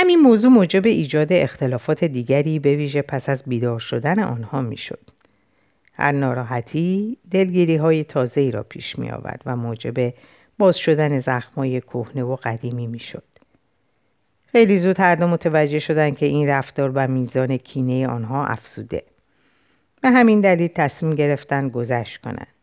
همین 0.00 0.18
موضوع 0.18 0.50
موجب 0.50 0.86
ایجاد 0.86 1.32
اختلافات 1.32 2.04
دیگری 2.04 2.58
به 2.58 2.76
ویژه 2.76 3.02
پس 3.02 3.28
از 3.28 3.42
بیدار 3.46 3.78
شدن 3.78 4.18
آنها 4.18 4.60
می‌شد 4.60 5.00
هر 5.92 6.12
ناراحتی 6.12 7.16
دلگیری 7.30 7.76
های 7.76 8.04
تازه 8.04 8.40
ای 8.40 8.50
را 8.50 8.62
پیش 8.62 8.98
می 8.98 9.10
آورد 9.10 9.42
و 9.46 9.56
موجب 9.56 10.14
باز 10.58 10.76
شدن 10.76 11.20
زخمای 11.20 11.80
کهنه 11.80 12.22
و 12.22 12.36
قدیمی 12.36 12.86
می 12.86 12.98
شد. 12.98 13.22
خیلی 14.52 14.78
زود 14.78 15.00
هر 15.00 15.14
دو 15.14 15.26
متوجه 15.26 15.78
شدند 15.78 16.16
که 16.16 16.26
این 16.26 16.48
رفتار 16.48 16.92
و 16.94 17.06
میزان 17.06 17.56
کینه 17.56 18.08
آنها 18.08 18.46
افزوده. 18.46 19.02
به 20.02 20.10
همین 20.10 20.40
دلیل 20.40 20.68
تصمیم 20.74 21.14
گرفتن 21.14 21.68
گذشت 21.68 22.20
کنند. 22.20 22.54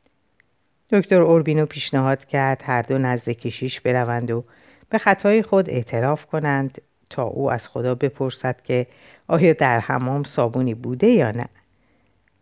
دکتر 0.91 1.21
اوربینو 1.21 1.65
پیشنهاد 1.65 2.25
کرد 2.25 2.63
هر 2.65 2.81
دو 2.81 2.97
نزد 2.97 3.29
کشیش 3.29 3.81
بروند 3.81 4.31
و 4.31 4.43
به 4.89 4.97
خطای 4.97 5.41
خود 5.41 5.69
اعتراف 5.69 6.25
کنند 6.25 6.81
او 7.23 7.51
از 7.51 7.67
خدا 7.67 7.95
بپرسد 7.95 8.61
که 8.63 8.87
آیا 9.27 9.53
در 9.53 9.79
حمام 9.79 10.23
صابونی 10.23 10.73
بوده 10.73 11.07
یا 11.07 11.31
نه 11.31 11.49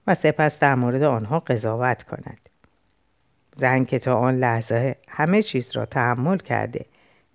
و 0.07 0.15
سپس 0.15 0.59
در 0.59 0.75
مورد 0.75 1.03
آنها 1.03 1.39
قضاوت 1.39 2.03
کند. 2.03 2.49
زن 3.55 3.85
که 3.85 3.99
تا 3.99 4.15
آن 4.15 4.39
لحظه 4.39 4.95
همه 5.07 5.43
چیز 5.43 5.75
را 5.75 5.85
تحمل 5.85 6.37
کرده 6.37 6.85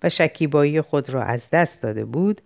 و 0.03 0.09
شکیبایی 0.09 0.81
خود 0.81 1.09
را 1.09 1.23
از 1.23 1.49
دست 1.49 1.81
داده 1.81 2.05
بود 2.05 2.41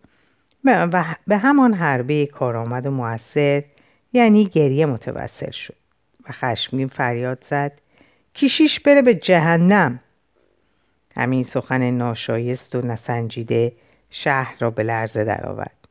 و 0.64 1.06
به 1.28 1.38
همان 1.38 1.74
حربه 1.74 2.26
کارآمد 2.26 2.86
و 2.86 2.92
موثر 2.92 3.64
یعنی 4.14 4.46
گریه 4.46 4.86
متوسل 4.86 5.52
شد 5.52 5.76
و 6.30 6.32
خشمگین 6.32 6.88
فریاد 6.88 7.46
زد 7.50 7.72
کیشیش 8.34 8.80
بره 8.80 9.02
به 9.02 9.16
جهنم 9.16 10.00
همین 11.16 11.44
سخن 11.44 11.92
ناشایست 11.92 12.76
و 12.76 12.82
نسنجیده 12.82 13.72
شهر 14.16 14.56
را 14.60 14.70
به 14.70 14.84
لرزه 14.84 15.24
درآورد. 15.24 15.88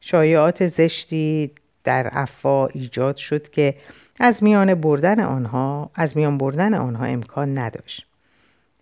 شایعات 0.00 0.68
زشتی 0.68 1.50
در 1.84 2.08
افوا 2.12 2.66
ایجاد 2.66 3.16
شد 3.16 3.50
که 3.50 3.74
از 4.20 4.42
میان 4.42 4.74
بردن 4.74 5.20
آنها 5.20 5.90
از 5.94 6.16
میان 6.16 6.38
بردن 6.38 6.74
آنها 6.74 7.04
امکان 7.04 7.58
نداشت. 7.58 8.06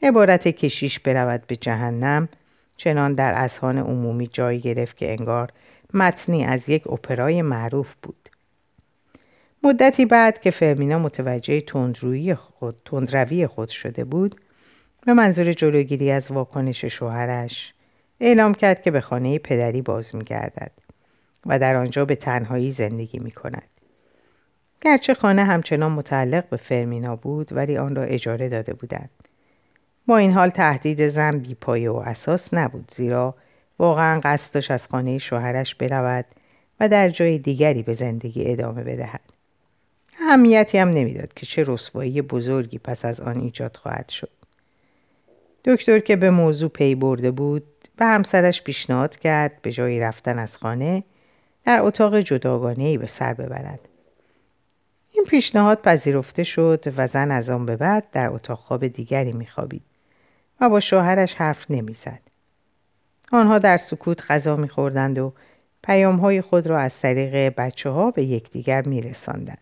عبارت 0.02 0.48
کشیش 0.48 1.00
برود 1.00 1.46
به 1.46 1.56
جهنم 1.56 2.28
چنان 2.76 3.14
در 3.14 3.32
اذهان 3.36 3.78
عمومی 3.78 4.26
جای 4.26 4.60
گرفت 4.60 4.96
که 4.96 5.10
انگار 5.10 5.50
متنی 5.94 6.44
از 6.44 6.68
یک 6.68 6.86
اپرای 6.86 7.42
معروف 7.42 7.94
بود. 8.02 8.28
مدتی 9.62 10.06
بعد 10.06 10.40
که 10.40 10.50
فرمینا 10.50 10.98
متوجه 10.98 11.60
تندروی 11.60 12.34
خود 12.34 12.76
تندروی 12.84 13.46
خود 13.46 13.68
شده 13.68 14.04
بود 14.04 14.40
به 15.06 15.12
منظور 15.12 15.52
جلوگیری 15.52 16.10
از 16.10 16.30
واکنش 16.30 16.84
شوهرش 16.84 17.72
اعلام 18.24 18.54
کرد 18.54 18.82
که 18.82 18.90
به 18.90 19.00
خانه 19.00 19.38
پدری 19.38 19.82
باز 19.82 20.14
میگردد 20.14 20.70
و 21.46 21.58
در 21.58 21.76
آنجا 21.76 22.04
به 22.04 22.16
تنهایی 22.16 22.70
زندگی 22.70 23.18
می 23.18 23.30
کند. 23.30 23.68
گرچه 24.80 25.14
خانه 25.14 25.44
همچنان 25.44 25.92
متعلق 25.92 26.48
به 26.48 26.56
فرمینا 26.56 27.16
بود 27.16 27.52
ولی 27.52 27.76
آن 27.76 27.96
را 27.96 28.02
اجاره 28.02 28.48
داده 28.48 28.74
بودند. 28.74 29.10
با 30.06 30.16
این 30.16 30.32
حال 30.32 30.50
تهدید 30.50 31.08
زن 31.08 31.38
بیپایه 31.38 31.90
و 31.90 31.96
اساس 31.96 32.54
نبود 32.54 32.92
زیرا 32.96 33.34
واقعا 33.78 34.20
قصدش 34.24 34.70
از 34.70 34.86
خانه 34.86 35.18
شوهرش 35.18 35.74
برود 35.74 36.24
و 36.80 36.88
در 36.88 37.08
جای 37.08 37.38
دیگری 37.38 37.82
به 37.82 37.94
زندگی 37.94 38.52
ادامه 38.52 38.82
بدهد. 38.82 39.20
اهمیتی 40.20 40.78
هم 40.78 40.88
نمی‌داد 40.88 41.34
که 41.34 41.46
چه 41.46 41.64
رسوایی 41.66 42.22
بزرگی 42.22 42.78
پس 42.78 43.04
از 43.04 43.20
آن 43.20 43.40
ایجاد 43.40 43.76
خواهد 43.76 44.08
شد. 44.08 44.30
دکتر 45.64 45.98
که 45.98 46.16
به 46.16 46.30
موضوع 46.30 46.68
پی 46.68 46.94
برده 46.94 47.30
بود 47.30 47.62
به 48.02 48.08
همسرش 48.08 48.62
پیشنهاد 48.62 49.16
کرد 49.16 49.62
به 49.62 49.72
جای 49.72 50.00
رفتن 50.00 50.38
از 50.38 50.56
خانه 50.56 51.04
در 51.64 51.80
اتاق 51.80 52.20
جداگانه 52.20 52.84
ای 52.84 52.98
به 52.98 53.06
سر 53.06 53.34
ببرد. 53.34 53.80
این 55.10 55.24
پیشنهاد 55.24 55.80
پذیرفته 55.80 56.44
شد 56.44 56.94
و 56.96 57.08
زن 57.08 57.30
از 57.30 57.50
آن 57.50 57.66
به 57.66 57.76
بعد 57.76 58.04
در 58.12 58.28
اتاق 58.28 58.58
خواب 58.58 58.86
دیگری 58.86 59.32
میخوابید 59.32 59.82
و 60.60 60.68
با 60.68 60.80
شوهرش 60.80 61.34
حرف 61.34 61.70
نمی‌زد. 61.70 62.20
آنها 63.32 63.58
در 63.58 63.76
سکوت 63.76 64.30
غذا 64.30 64.56
میخوردند 64.56 65.18
و 65.18 65.32
پیام 65.82 66.16
های 66.16 66.40
خود 66.40 66.66
را 66.66 66.78
از 66.78 67.00
طریق 67.00 67.54
بچه 67.56 67.90
ها 67.90 68.10
به 68.10 68.22
یکدیگر 68.22 68.88
میرساندند. 68.88 69.58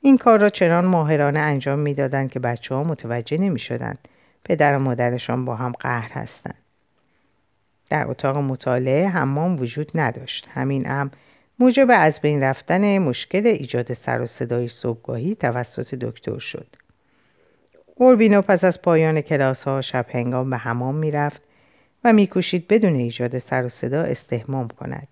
این 0.00 0.18
کار 0.18 0.40
را 0.40 0.50
چنان 0.50 0.84
ماهرانه 0.84 1.40
انجام 1.40 1.78
می‌دادند 1.78 2.30
که 2.30 2.40
بچه 2.40 2.74
ها 2.74 2.84
متوجه 2.84 3.38
نمی 3.38 3.58
شدند 3.58 4.08
پدر 4.44 4.76
و 4.76 4.78
مادرشان 4.78 5.44
با 5.44 5.56
هم 5.56 5.72
قهر 5.72 6.12
هستند. 6.12 6.67
در 7.90 8.10
اتاق 8.10 8.36
مطالعه 8.36 9.08
حمام 9.08 9.60
وجود 9.60 9.90
نداشت. 9.94 10.48
همین 10.54 10.90
امر 10.90 11.10
موجب 11.58 11.86
از 11.90 12.20
بین 12.20 12.42
رفتن 12.42 12.98
مشکل 12.98 13.46
ایجاد 13.46 13.94
سر 13.94 14.22
و 14.22 14.26
صدای 14.26 14.68
صبحگاهی 14.68 15.34
توسط 15.34 15.94
دکتر 15.94 16.38
شد. 16.38 16.66
اوربینو 17.94 18.42
پس 18.42 18.64
از 18.64 18.82
پایان 18.82 19.20
کلاس 19.20 19.64
ها 19.64 19.80
شب 19.80 20.06
هنگام 20.08 20.50
به 20.50 20.56
حمام 20.56 20.94
می‌رفت 20.94 21.42
و 22.04 22.12
میکوشید 22.12 22.68
بدون 22.68 22.94
ایجاد 22.94 23.38
سر 23.38 23.64
و 23.64 23.68
صدا 23.68 24.02
استهمام 24.02 24.68
کند. 24.68 25.08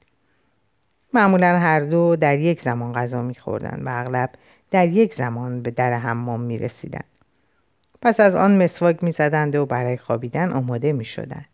معمولا 1.13 1.59
هر 1.59 1.81
دو 1.81 2.17
در 2.17 2.39
یک 2.39 2.61
زمان 2.61 2.93
غذا 2.93 3.23
میخوردند 3.23 3.87
و 3.87 4.01
اغلب 4.01 4.31
در 4.71 4.89
یک 4.89 5.15
زمان 5.15 5.63
به 5.63 5.71
در 5.71 5.93
حمام 5.93 6.41
می‌رسیدند. 6.41 7.05
پس 8.03 8.21
از 8.21 8.35
آن 8.35 8.63
مسواک 8.63 9.05
می‌زدند 9.05 9.55
و 9.55 9.67
برای 9.67 9.97
خوابیدن 9.97 10.53
آماده 10.53 10.93
می‌شدند. 10.93 11.47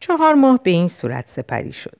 چهار 0.00 0.34
ماه 0.34 0.60
به 0.62 0.70
این 0.70 0.88
صورت 0.88 1.24
سپری 1.36 1.72
شد. 1.72 1.98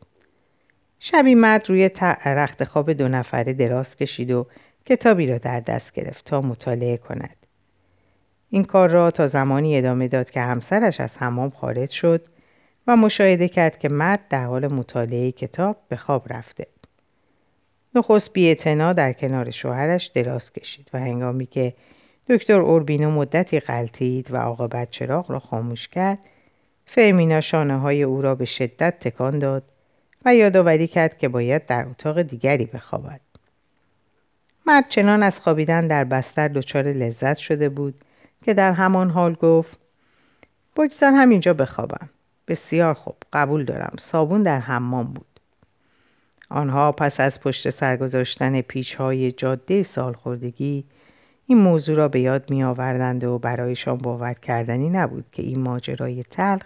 شبی 1.01 1.35
مرد 1.35 1.69
روی 1.71 1.91
رخت 2.25 2.65
خواب 2.65 2.93
دو 2.93 3.09
نفره 3.09 3.53
دراز 3.53 3.97
کشید 3.97 4.31
و 4.31 4.47
کتابی 4.87 5.27
را 5.27 5.39
در 5.39 5.61
دست 5.61 5.93
گرفت 5.93 6.25
تا 6.25 6.41
مطالعه 6.41 6.97
کند. 6.97 7.37
این 8.51 8.65
کار 8.65 8.89
را 8.89 9.11
تا 9.11 9.27
زمانی 9.27 9.79
ادامه 9.79 10.09
داد 10.09 10.31
که 10.31 10.41
همسرش 10.41 11.01
از 11.01 11.17
حمام 11.17 11.51
خارج 11.51 11.91
شد 11.91 12.25
و 12.87 12.97
مشاهده 12.97 13.49
کرد 13.49 13.79
که 13.79 13.89
مرد 13.89 14.21
در 14.29 14.45
حال 14.45 14.73
مطالعه 14.73 15.33
کتاب 15.33 15.77
به 15.89 15.97
خواب 15.97 16.33
رفته. 16.33 16.67
نخست 17.95 18.33
بی 18.33 18.55
در 18.55 19.13
کنار 19.13 19.51
شوهرش 19.51 20.07
دراز 20.07 20.53
کشید 20.53 20.91
و 20.93 20.99
هنگامی 20.99 21.47
که 21.47 21.75
دکتر 22.29 22.61
اوربینو 22.61 23.11
مدتی 23.11 23.61
غلطید 23.61 24.31
و 24.31 24.37
عاقبت 24.37 24.91
چراغ 24.91 25.31
را 25.31 25.39
خاموش 25.39 25.89
کرد 25.89 26.19
فرمینا 26.91 27.41
شانه 27.41 27.79
های 27.79 28.03
او 28.03 28.23
را 28.23 28.35
به 28.35 28.45
شدت 28.45 29.01
تکان 29.01 29.39
داد 29.39 29.63
و 30.25 30.35
یادآوری 30.35 30.87
کرد 30.87 31.19
که 31.19 31.29
باید 31.29 31.67
در 31.67 31.87
اتاق 31.89 32.23
دیگری 32.23 32.67
بخوابد. 32.67 33.21
مرد 34.67 34.85
چنان 34.89 35.23
از 35.23 35.41
خوابیدن 35.41 35.87
در 35.87 36.05
بستر 36.05 36.49
دچار 36.49 36.93
لذت 36.93 37.37
شده 37.37 37.69
بود 37.69 37.95
که 38.45 38.55
در 38.55 38.73
همان 38.73 39.11
حال 39.11 39.35
گفت 39.35 39.79
بگذار 40.77 41.13
همینجا 41.13 41.55
بخوابم. 41.55 42.09
بسیار 42.49 42.95
خوب 42.95 43.17
قبول 43.33 43.65
دارم. 43.65 43.95
صابون 43.99 44.43
در 44.43 44.59
حمام 44.59 45.07
بود. 45.07 45.41
آنها 46.51 46.93
پس 46.93 47.21
از 47.21 47.41
پشت 47.41 47.71
سر 47.71 47.97
گذاشتن 47.97 48.61
پیچهای 48.61 49.33
جاده 49.33 49.83
سالخوردگی 49.83 50.85
این 51.47 51.59
موضوع 51.59 51.97
را 51.97 52.09
به 52.09 52.21
یاد 52.21 52.51
می 52.51 52.65
آوردند 52.65 53.25
و 53.25 53.39
برایشان 53.39 53.97
باور 53.97 54.35
کردنی 54.35 54.91
نبود 54.91 55.25
که 55.33 55.43
این 55.43 55.61
ماجرای 55.61 56.23
تلخ 56.23 56.63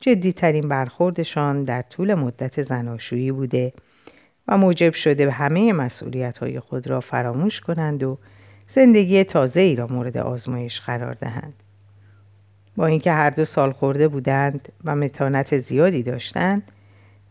جدیترین 0.00 0.68
برخوردشان 0.68 1.64
در 1.64 1.82
طول 1.82 2.14
مدت 2.14 2.62
زناشویی 2.62 3.32
بوده 3.32 3.72
و 4.48 4.58
موجب 4.58 4.94
شده 4.94 5.30
همه 5.30 5.72
مسئولیت 5.72 6.38
های 6.38 6.60
خود 6.60 6.86
را 6.86 7.00
فراموش 7.00 7.60
کنند 7.60 8.02
و 8.02 8.18
زندگی 8.68 9.24
تازه 9.24 9.60
ای 9.60 9.76
را 9.76 9.86
مورد 9.86 10.18
آزمایش 10.18 10.80
قرار 10.80 11.14
دهند. 11.14 11.54
با 12.76 12.86
اینکه 12.86 13.12
هر 13.12 13.30
دو 13.30 13.44
سال 13.44 13.72
خورده 13.72 14.08
بودند 14.08 14.72
و 14.84 14.96
متانت 14.96 15.58
زیادی 15.58 16.02
داشتند 16.02 16.62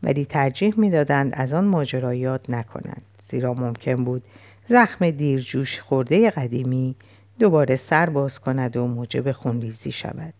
ولی 0.04 0.26
ترجیح 0.26 0.74
می‌دادند 0.78 1.32
از 1.34 1.54
آن 1.54 1.66
ماجرایات 1.66 2.50
نکنند 2.50 3.02
زیرا 3.30 3.54
ممکن 3.54 4.04
بود 4.04 4.24
زخم 4.70 5.10
دیرجوش 5.10 5.80
خورده 5.80 6.30
قدیمی 6.30 6.96
دوباره 7.40 7.76
سر 7.76 8.10
باز 8.10 8.40
کند 8.40 8.78
و 8.78 8.88
موجب 8.88 9.32
خونریزی 9.32 9.92
شود 9.92 10.34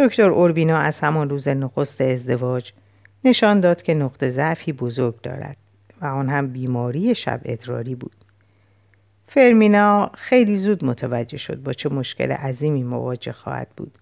دکتر 0.00 0.30
اوربینا 0.30 0.78
از 0.78 1.00
همان 1.00 1.30
روز 1.30 1.48
نخست 1.48 2.00
ازدواج 2.00 2.72
نشان 3.24 3.60
داد 3.60 3.82
که 3.82 3.94
نقطه 3.94 4.30
ضعفی 4.30 4.72
بزرگ 4.72 5.20
دارد 5.20 5.56
و 6.00 6.06
آن 6.06 6.28
هم 6.28 6.48
بیماری 6.48 7.14
شب 7.14 7.40
ادراری 7.44 7.94
بود. 7.94 8.16
فرمینا 9.26 10.10
خیلی 10.14 10.56
زود 10.56 10.84
متوجه 10.84 11.38
شد 11.38 11.62
با 11.62 11.72
چه 11.72 11.88
مشکل 11.88 12.32
عظیمی 12.32 12.82
مواجه 12.82 13.32
خواهد 13.32 13.68
بود. 13.76 13.98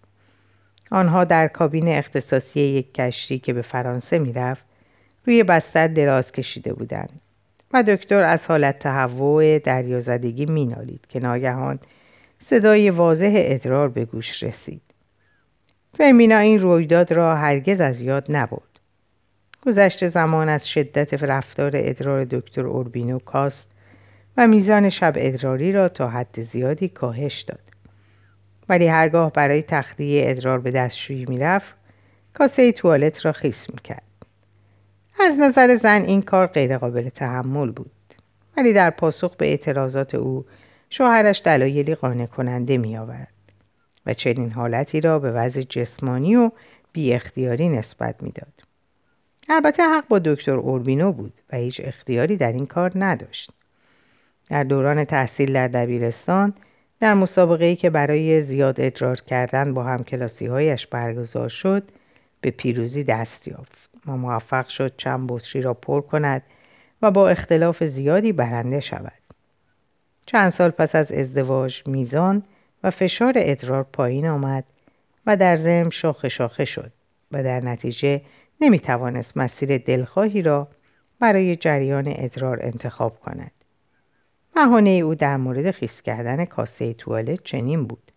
آنها 0.91 1.25
در 1.25 1.49
کابین 1.49 1.89
اختصاصی 1.89 2.61
یک 2.61 2.95
کشتی 2.95 3.39
که 3.39 3.53
به 3.53 3.63
فرانسه 3.63 4.19
می‌رفت 4.19 4.65
روی 5.27 5.43
بستر 5.43 5.87
دراز 5.89 6.33
کشیده 6.33 6.73
بودند 6.73 7.21
و 7.73 7.83
دکتر 7.83 8.23
از 8.23 8.47
حالت 8.47 8.79
تهوع 8.79 9.59
دریازدگی 9.59 10.47
مینالید 10.47 11.07
که 11.09 11.21
ناگهان 11.21 11.79
صدای 12.39 12.91
واضح 12.91 13.33
ادرار 13.35 13.89
به 13.89 14.05
گوش 14.05 14.43
رسید. 14.43 14.88
فرمینا 15.95 16.39
این 16.39 16.61
رویداد 16.61 17.13
را 17.13 17.37
هرگز 17.37 17.81
از 17.81 18.01
یاد 18.01 18.27
نبرد. 18.29 18.63
گذشت 19.67 20.09
زمان 20.09 20.49
از 20.49 20.69
شدت 20.69 21.15
رفتار 21.15 21.71
ادرار 21.75 22.25
دکتر 22.25 22.67
اوربینو 22.67 23.19
کاست 23.19 23.71
و 24.37 24.47
میزان 24.47 24.91
شب 24.91 25.13
ادراری 25.17 25.73
را 25.73 25.89
تا 25.89 26.09
حد 26.09 26.43
زیادی 26.43 26.89
کاهش 26.89 27.41
داد. 27.41 27.59
ولی 28.69 28.87
هرگاه 28.87 29.33
برای 29.33 29.63
تخلیه 29.63 30.31
ادرار 30.31 30.59
به 30.61 30.71
دستشویی 30.71 31.27
می‌رفت 31.29 31.75
کاسه 32.35 32.73
توالت 32.73 33.27
را 33.27 33.33
خیس 33.33 33.71
می‌کرد. 33.71 34.03
از 35.21 35.39
نظر 35.39 35.77
زن 35.77 36.03
این 36.03 36.23
کار 36.23 36.47
غیرقابل 36.47 37.09
تحمل 37.09 37.71
بود. 37.71 37.91
ولی 38.57 38.73
در 38.73 38.91
پاسخ 38.91 39.37
به 39.37 39.47
اعتراضات 39.47 40.15
او 40.15 40.45
شوهرش 40.91 41.43
دلایلی 41.45 41.95
قانع 41.95 42.27
کننده 42.27 42.79
می 42.79 42.97
آورد 42.97 43.38
و 44.09 44.15
چنین 44.15 44.53
حالتی 44.53 45.01
را 45.01 45.19
به 45.19 45.33
وضع 45.33 45.63
جسمانی 45.63 46.37
و 46.37 46.51
بی 46.93 47.13
اختیاری 47.13 47.69
نسبت 47.69 48.23
می‌داد. 48.23 48.53
البته 49.49 49.83
حق 49.83 50.09
با 50.09 50.19
دکتر 50.19 50.55
اوربینو 50.55 51.13
بود 51.13 51.33
و 51.53 51.57
هیچ 51.57 51.81
اختیاری 51.85 52.37
در 52.37 52.53
این 52.53 52.67
کار 52.67 52.93
نداشت. 52.95 53.51
در 54.49 54.65
دوران 54.65 55.05
تحصیل 55.05 55.53
در 55.53 55.69
دبیرستان 55.69 56.55
در 57.01 57.15
مسابقه 57.15 57.77
که 57.77 57.91
برای 57.91 58.43
زیاد 58.43 58.81
ادرار 58.81 59.17
کردن 59.17 59.75
با 59.75 59.85
همکلاسی 59.85 60.47
هایش 60.47 60.87
برگزار 60.87 61.49
شد 61.49 61.83
به 62.41 62.51
پیروزی 62.51 63.05
دست 63.05 63.49
یافت 63.49 63.91
و 64.07 64.17
موفق 64.17 64.69
شد 64.69 64.97
چند 64.97 65.27
بطری 65.29 65.63
را 65.63 65.75
پر 65.75 66.01
کند 66.01 66.43
و 67.03 67.11
با 67.11 67.29
اختلاف 67.29 67.85
زیادی 67.85 68.33
برنده 68.33 68.81
شود. 68.81 69.13
چند 70.27 70.51
سال 70.51 70.71
پس 70.71 70.95
از 70.95 71.13
ازدواج 71.13 71.83
میزان 71.87 72.43
و 72.83 72.91
فشار 72.91 73.33
ادرار 73.37 73.83
پایین 73.83 74.27
آمد 74.27 74.65
و 75.27 75.37
در 75.37 75.57
ضمن 75.57 75.91
شاخه 75.91 76.29
شاخه 76.29 76.65
شد 76.65 76.93
و 77.33 77.43
در 77.43 77.61
نتیجه 77.61 78.21
نمی 78.61 78.79
توانست 78.79 79.37
مسیر 79.37 79.79
دلخواهی 79.79 80.43
را 80.43 80.69
برای 81.21 81.57
جریان 81.57 82.05
ادرار 82.17 82.59
انتخاب 82.63 83.21
کند. 83.21 83.51
بهانه 84.55 84.91
او 84.91 85.15
در 85.15 85.37
مورد 85.37 85.71
خیس 85.71 86.03
کردن 86.03 86.45
کاسه 86.45 86.95
توالت 86.95 87.43
چنین 87.45 87.85
بود. 87.85 88.13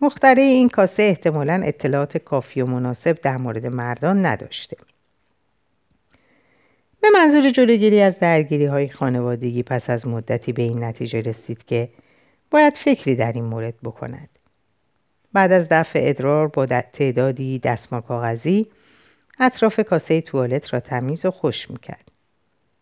مختره 0.00 0.42
این 0.42 0.68
کاسه 0.68 1.02
احتمالا 1.02 1.62
اطلاعات 1.64 2.18
کافی 2.18 2.60
و 2.60 2.66
مناسب 2.66 3.20
در 3.20 3.36
مورد 3.36 3.66
مردان 3.66 4.26
نداشته. 4.26 4.76
به 7.00 7.08
منظور 7.14 7.50
جلوگیری 7.50 8.00
از 8.00 8.18
درگیری 8.18 8.64
های 8.64 8.88
خانوادگی 8.88 9.62
پس 9.62 9.90
از 9.90 10.06
مدتی 10.06 10.52
به 10.52 10.62
این 10.62 10.84
نتیجه 10.84 11.20
رسید 11.20 11.64
که 11.64 11.88
باید 12.54 12.74
فکری 12.74 13.16
در 13.16 13.32
این 13.32 13.44
مورد 13.44 13.74
بکند. 13.82 14.28
بعد 15.32 15.52
از 15.52 15.68
دفع 15.70 16.00
ادرار 16.02 16.48
با 16.48 16.66
تعدادی 16.66 17.58
دستمال 17.58 18.00
کاغذی 18.00 18.66
اطراف 19.40 19.80
کاسه 19.80 20.20
توالت 20.20 20.74
را 20.74 20.80
تمیز 20.80 21.24
و 21.24 21.30
خوش 21.30 21.70
می‌کرد. 21.70 22.08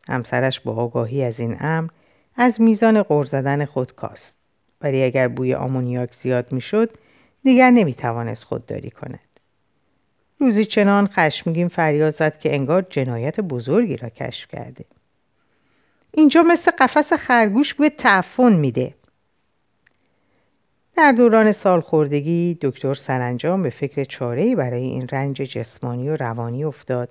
همسرش 0.08 0.60
با 0.60 0.72
آگاهی 0.72 1.24
از 1.24 1.40
این 1.40 1.56
امر 1.60 1.90
از 2.36 2.60
میزان 2.60 3.02
غور 3.02 3.24
زدن 3.24 3.64
خود 3.64 3.94
کاست 3.94 4.36
ولی 4.80 5.04
اگر 5.04 5.28
بوی 5.28 5.54
آمونیاک 5.54 6.14
زیاد 6.14 6.52
می‌شد 6.52 6.90
دیگر 7.44 7.70
نمی‌توانست 7.70 8.44
خودداری 8.44 8.90
کند 8.90 9.40
روزی 10.38 10.64
چنان 10.64 11.06
خشمگین 11.06 11.68
فریاد 11.68 12.14
زد 12.14 12.38
که 12.38 12.54
انگار 12.54 12.86
جنایت 12.90 13.40
بزرگی 13.40 13.96
را 13.96 14.08
کشف 14.08 14.48
کرده 14.48 14.84
اینجا 16.10 16.42
مثل 16.42 16.70
قفس 16.70 17.12
خرگوش 17.12 17.74
بوی 17.74 17.90
تعفن 17.90 18.52
میده 18.52 18.94
در 20.96 21.12
دوران 21.12 21.52
سالخوردگی 21.52 22.58
دکتر 22.60 22.94
سرانجام 22.94 23.62
به 23.62 23.70
فکر 23.70 24.04
چاره‌ای 24.04 24.54
برای 24.56 24.82
این 24.82 25.08
رنج 25.08 25.36
جسمانی 25.36 26.08
و 26.08 26.16
روانی 26.16 26.64
افتاد 26.64 27.08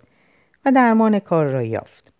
و 0.65 0.71
درمان 0.71 1.19
کار 1.19 1.45
را 1.45 1.63
یافت. 1.63 2.13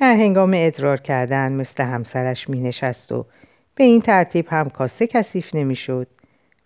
در 0.00 0.12
هنگام 0.12 0.52
ادرار 0.54 0.96
کردن 1.00 1.52
مثل 1.52 1.84
همسرش 1.84 2.48
می 2.48 2.60
نشست 2.60 3.12
و 3.12 3.26
به 3.74 3.84
این 3.84 4.00
ترتیب 4.00 4.46
هم 4.48 4.68
کاسه 4.68 5.06
کثیف 5.06 5.54
نمی‌شد 5.54 6.06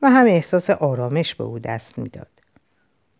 و 0.02 0.10
هم 0.10 0.26
احساس 0.26 0.70
آرامش 0.70 1.34
به 1.34 1.44
او 1.44 1.58
دست 1.58 1.98
می‌داد. 1.98 2.28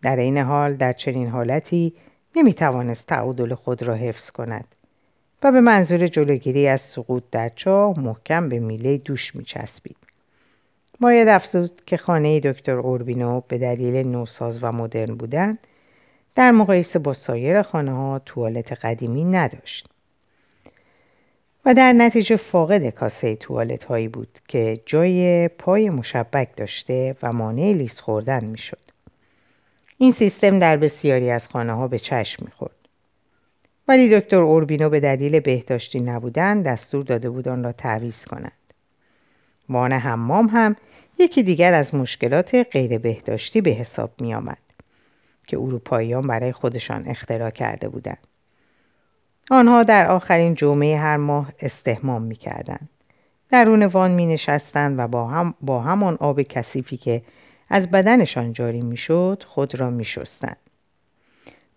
در 0.03 0.17
این 0.17 0.38
حال 0.38 0.75
در 0.75 0.93
چنین 0.93 1.29
حالتی 1.29 1.95
نمی 2.37 2.55
توانست 2.55 3.07
تعادل 3.07 3.55
خود 3.55 3.83
را 3.83 3.95
حفظ 3.95 4.31
کند 4.31 4.75
و 5.43 5.53
به 5.53 5.61
منظور 5.61 6.07
جلوگیری 6.07 6.69
از 6.69 6.81
سقوط 6.81 7.23
در 7.31 7.49
چاه 7.49 8.01
محکم 8.01 8.49
به 8.49 8.59
میله 8.59 8.99
دوش 8.99 9.37
می 9.37 9.45
چسبید. 9.45 9.97
باید 11.03 11.29
افزود 11.29 11.83
که 11.87 11.97
خانه 11.97 12.41
دکتر 12.41 12.73
اوربینو 12.73 13.41
به 13.49 13.59
دلیل 13.59 14.07
نوساز 14.07 14.59
و 14.62 14.73
مدرن 14.73 15.15
بودن 15.15 15.59
در 16.35 16.51
مقایسه 16.51 16.99
با 16.99 17.12
سایر 17.12 17.62
خانه 17.62 17.93
ها 17.93 18.19
توالت 18.19 18.73
قدیمی 18.73 19.25
نداشت 19.25 19.88
و 21.65 21.75
در 21.75 21.93
نتیجه 21.93 22.37
فاقد 22.37 22.88
کاسه 22.88 23.37
توالت 23.37 23.85
هایی 23.85 24.09
بود 24.09 24.38
که 24.49 24.81
جای 24.87 25.49
پای 25.49 25.91
مشبک 25.91 26.49
داشته 26.57 27.17
و 27.23 27.33
مانع 27.33 27.73
لیس 27.73 28.01
خوردن 28.01 28.45
می‌شد. 28.45 28.79
این 29.99 30.12
سیستم 30.12 30.59
در 30.59 30.77
بسیاری 30.77 31.31
از 31.31 31.49
خانه 31.49 31.73
ها 31.73 31.88
به 31.88 31.99
چشم 31.99 32.45
می‌خورد. 32.45 32.77
ولی 33.88 34.21
دکتر 34.21 34.41
اوربینو 34.41 34.88
به 34.91 35.01
دلیل 35.01 35.41
بهداشتی 35.41 36.01
نبودن 36.01 36.62
دستور 36.62 37.05
داده 37.05 37.31
بود 37.31 37.49
آن 37.49 37.65
را 37.65 37.73
تعویض 37.73 38.25
کنند. 38.25 38.53
وان 39.69 39.93
حمام 39.93 40.47
هم 40.47 40.77
یکی 41.23 41.43
دیگر 41.43 41.75
از 41.75 41.95
مشکلات 41.95 42.55
غیر 42.55 42.99
بهداشتی 42.99 43.61
به 43.61 43.71
حساب 43.71 44.11
می 44.21 44.35
آمد 44.35 44.59
که 45.47 45.59
اروپاییان 45.59 46.27
برای 46.27 46.53
خودشان 46.53 47.09
اختراع 47.09 47.51
کرده 47.51 47.89
بودند. 47.89 48.19
آنها 49.51 49.83
در 49.83 50.07
آخرین 50.07 50.55
جمعه 50.55 50.99
هر 50.99 51.17
ماه 51.17 51.53
استهمام 51.61 52.23
می 52.23 52.37
کردن. 52.37 52.89
درون 53.51 53.83
وان 53.83 54.11
می 54.11 54.27
نشستن 54.27 55.01
و 55.01 55.09
با, 55.09 55.27
هم 55.27 55.55
با 55.61 55.81
همان 55.81 56.17
آب 56.21 56.43
کثیفی 56.43 56.97
که 56.97 57.23
از 57.69 57.91
بدنشان 57.91 58.53
جاری 58.53 58.83
می 58.83 58.97
شد 58.97 59.43
خود 59.47 59.75
را 59.75 59.91
می 59.91 60.05
شستن. 60.05 60.57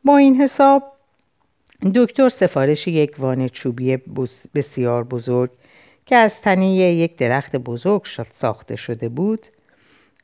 با 0.06 0.18
این 0.18 0.42
حساب 0.42 0.84
دکتر 1.96 2.30
سفارش 2.30 2.88
یک 2.88 3.16
وان 3.20 3.48
چوبی 3.48 3.98
بسیار 4.56 5.04
بزرگ 5.04 5.52
که 6.06 6.16
از 6.16 6.42
تنه 6.42 6.68
یک 6.76 7.18
درخت 7.18 7.56
بزرگ 7.56 8.06
ساخته 8.32 8.76
شده 8.76 9.10
بود 9.10 9.48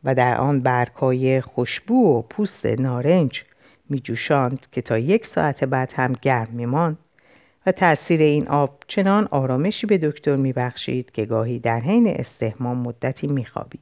و 0.03 0.15
در 0.15 0.37
آن 0.37 0.61
برگهای 0.61 1.41
خوشبو 1.41 2.17
و 2.17 2.21
پوست 2.21 2.65
نارنج 2.65 3.43
می 3.89 3.99
جوشاند 3.99 4.65
که 4.71 4.81
تا 4.81 4.97
یک 4.97 5.27
ساعت 5.27 5.63
بعد 5.63 5.93
هم 5.95 6.13
گرم 6.21 6.51
می 6.51 6.65
ماند 6.65 6.97
و 7.65 7.71
تأثیر 7.71 8.21
این 8.21 8.47
آب 8.47 8.83
چنان 8.87 9.27
آرامشی 9.31 9.87
به 9.87 9.97
دکتر 9.97 10.35
میبخشید 10.35 11.11
که 11.11 11.25
گاهی 11.25 11.59
در 11.59 11.79
حین 11.79 12.07
استهمام 12.07 12.77
مدتی 12.77 13.27
میخوابید. 13.27 13.81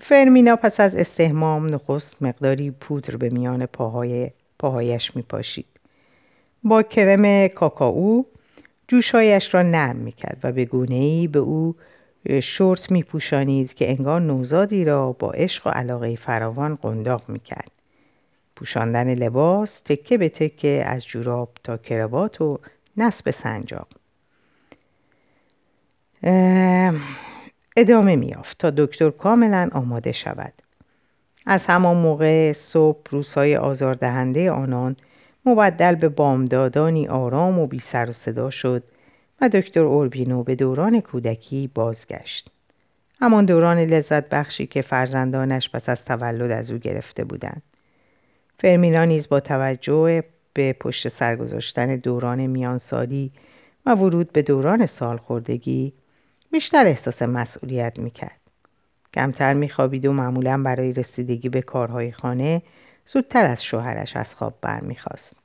فرمینا 0.00 0.56
پس 0.56 0.80
از 0.80 0.94
استهمام 0.94 1.74
نخست 1.74 2.22
مقداری 2.22 2.70
پودر 2.70 3.16
به 3.16 3.28
میان 3.28 3.66
پاهای 3.66 4.30
پاهایش 4.58 5.16
میپاشید. 5.16 5.66
با 6.64 6.82
کرم 6.82 7.48
کاکائو 7.48 8.22
جوشهایش 8.88 9.54
را 9.54 9.62
نرم 9.62 9.96
می‌کرد 9.96 10.38
و 10.42 10.52
به 10.52 10.64
گونه 10.64 10.94
ای 10.94 11.26
به 11.26 11.38
او 11.38 11.76
شورت 12.42 12.90
میپوشانید 12.90 13.74
که 13.74 13.90
انگار 13.90 14.20
نوزادی 14.20 14.84
را 14.84 15.12
با 15.12 15.30
عشق 15.30 15.66
و 15.66 15.70
علاقه 15.70 16.16
فراوان 16.16 16.74
قنداق 16.74 17.22
می‌کرد. 17.28 17.70
پوشاندن 18.56 19.14
لباس 19.14 19.80
تکه 19.80 20.18
به 20.18 20.28
تکه 20.28 20.82
از 20.86 21.06
جوراب 21.06 21.50
تا 21.64 21.76
کروات 21.76 22.40
و 22.40 22.58
نصب 22.96 23.30
سنجاق. 23.30 23.88
ادامه 27.76 28.16
میافت 28.16 28.58
تا 28.58 28.70
دکتر 28.70 29.10
کاملا 29.10 29.70
آماده 29.72 30.12
شود. 30.12 30.52
از 31.46 31.66
همان 31.66 31.96
موقع 31.96 32.52
صبح 32.52 33.00
روزهای 33.10 33.56
آزاردهنده 33.56 34.50
آنان 34.50 34.96
مبدل 35.46 35.94
به 35.94 36.08
بامدادانی 36.08 37.08
آرام 37.08 37.58
و 37.58 37.66
بی 37.66 37.78
سر 37.78 38.10
و 38.10 38.12
صدا 38.12 38.50
شد 38.50 38.82
و 39.40 39.48
دکتر 39.48 39.80
اوربینو 39.80 40.42
به 40.42 40.54
دوران 40.54 41.00
کودکی 41.00 41.70
بازگشت. 41.74 42.50
همان 43.20 43.44
دوران 43.44 43.78
لذت 43.78 44.28
بخشی 44.28 44.66
که 44.66 44.82
فرزندانش 44.82 45.70
پس 45.70 45.88
از 45.88 46.04
تولد 46.04 46.50
از 46.50 46.70
او 46.70 46.78
گرفته 46.78 47.24
بودند. 47.24 47.62
فرمینا 48.58 49.04
نیز 49.04 49.28
با 49.28 49.40
توجه 49.40 50.22
به 50.52 50.72
پشت 50.72 51.08
سر 51.08 51.36
گذاشتن 51.36 51.96
دوران 51.96 52.46
میانسالی 52.46 53.32
و 53.86 53.94
ورود 53.94 54.32
به 54.32 54.42
دوران 54.42 54.86
سالخوردگی 54.86 55.92
بیشتر 56.52 56.86
احساس 56.86 57.22
مسئولیت 57.22 57.98
می‌کرد. 57.98 58.40
کمتر 59.14 59.54
میخوابید 59.54 60.06
و 60.06 60.12
معمولا 60.12 60.62
برای 60.62 60.92
رسیدگی 60.92 61.48
به 61.48 61.62
کارهای 61.62 62.12
خانه 62.12 62.62
زودتر 63.12 63.44
از 63.44 63.64
شوهرش 63.64 64.16
از 64.16 64.34
خواب 64.34 64.54
برمیخواست. 64.60 65.36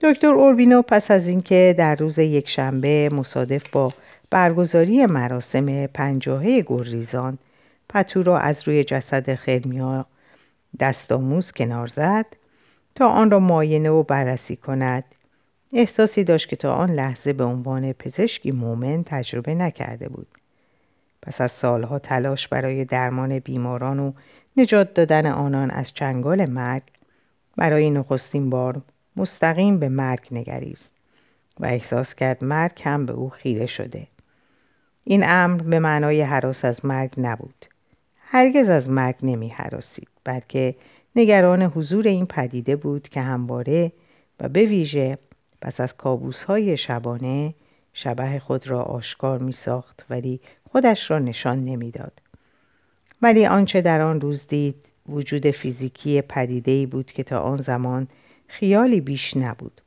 دکتر 0.00 0.34
اوربینو 0.34 0.82
پس 0.82 1.10
از 1.10 1.26
اینکه 1.26 1.74
در 1.78 1.94
روز 1.94 2.18
یکشنبه 2.18 3.08
مصادف 3.12 3.70
با 3.70 3.92
برگزاری 4.30 5.06
مراسم 5.06 5.86
پنجاهه 5.86 6.60
گرریزان 6.66 7.38
پتو 7.88 8.22
را 8.22 8.38
از 8.38 8.68
روی 8.68 8.84
جسد 8.84 9.34
خرمیا 9.34 10.06
دستاموز 10.80 11.52
کنار 11.52 11.86
زد 11.86 12.26
تا 12.94 13.08
آن 13.08 13.30
را 13.30 13.40
معاینه 13.40 13.90
و 13.90 14.02
بررسی 14.02 14.56
کند 14.56 15.04
احساسی 15.72 16.24
داشت 16.24 16.48
که 16.48 16.56
تا 16.56 16.74
آن 16.74 16.90
لحظه 16.90 17.32
به 17.32 17.44
عنوان 17.44 17.92
پزشکی 17.92 18.50
مومن 18.50 19.04
تجربه 19.04 19.54
نکرده 19.54 20.08
بود 20.08 20.26
پس 21.22 21.40
از 21.40 21.52
سالها 21.52 21.98
تلاش 21.98 22.48
برای 22.48 22.84
درمان 22.84 23.38
بیماران 23.38 24.00
و 24.00 24.12
نجات 24.56 24.94
دادن 24.94 25.26
آنان 25.26 25.70
از 25.70 25.92
چنگال 25.92 26.46
مرگ 26.46 26.82
برای 27.56 27.90
نخستین 27.90 28.50
بار 28.50 28.82
مستقیم 29.16 29.78
به 29.78 29.88
مرگ 29.88 30.28
نگریست 30.30 30.94
و 31.60 31.66
احساس 31.66 32.14
کرد 32.14 32.44
مرگ 32.44 32.82
هم 32.84 33.06
به 33.06 33.12
او 33.12 33.30
خیره 33.30 33.66
شده 33.66 34.06
این 35.04 35.22
امر 35.26 35.62
به 35.62 35.78
معنای 35.78 36.22
حراس 36.22 36.64
از 36.64 36.84
مرگ 36.84 37.14
نبود 37.18 37.66
هرگز 38.24 38.68
از 38.68 38.90
مرگ 38.90 39.16
نمی 39.22 39.48
حراسید 39.48 40.08
بلکه 40.24 40.74
نگران 41.16 41.62
حضور 41.62 42.06
این 42.06 42.26
پدیده 42.26 42.76
بود 42.76 43.08
که 43.08 43.20
همواره 43.20 43.92
و 44.40 44.48
به 44.48 44.64
ویژه 44.64 45.18
پس 45.60 45.80
از 45.80 45.96
کابوس 45.96 46.44
های 46.44 46.76
شبانه 46.76 47.54
شبه 47.92 48.38
خود 48.38 48.66
را 48.66 48.82
آشکار 48.82 49.38
می 49.38 49.52
ساخت 49.52 50.06
ولی 50.10 50.40
خودش 50.72 51.10
را 51.10 51.18
نشان 51.18 51.64
نمی‌داد. 51.64 52.20
ولی 53.22 53.46
آنچه 53.46 53.80
در 53.80 54.00
آن 54.00 54.20
روز 54.20 54.46
دید 54.48 54.76
وجود 55.08 55.50
فیزیکی 55.50 56.22
پدیده 56.22 56.86
بود 56.86 57.12
که 57.12 57.22
تا 57.22 57.38
آن 57.40 57.56
زمان 57.56 58.08
خیالی 58.46 59.00
بیش 59.00 59.36
نبود. 59.36 59.80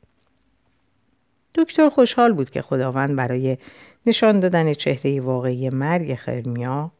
دکتر 1.54 1.88
خوشحال 1.88 2.32
بود 2.32 2.50
که 2.50 2.62
خداوند 2.62 3.16
برای 3.16 3.58
نشان 4.06 4.40
دادن 4.40 4.74
چهره 4.74 5.20
واقعی 5.20 5.70
مرگ 5.70 6.14
خرمیا 6.14 6.90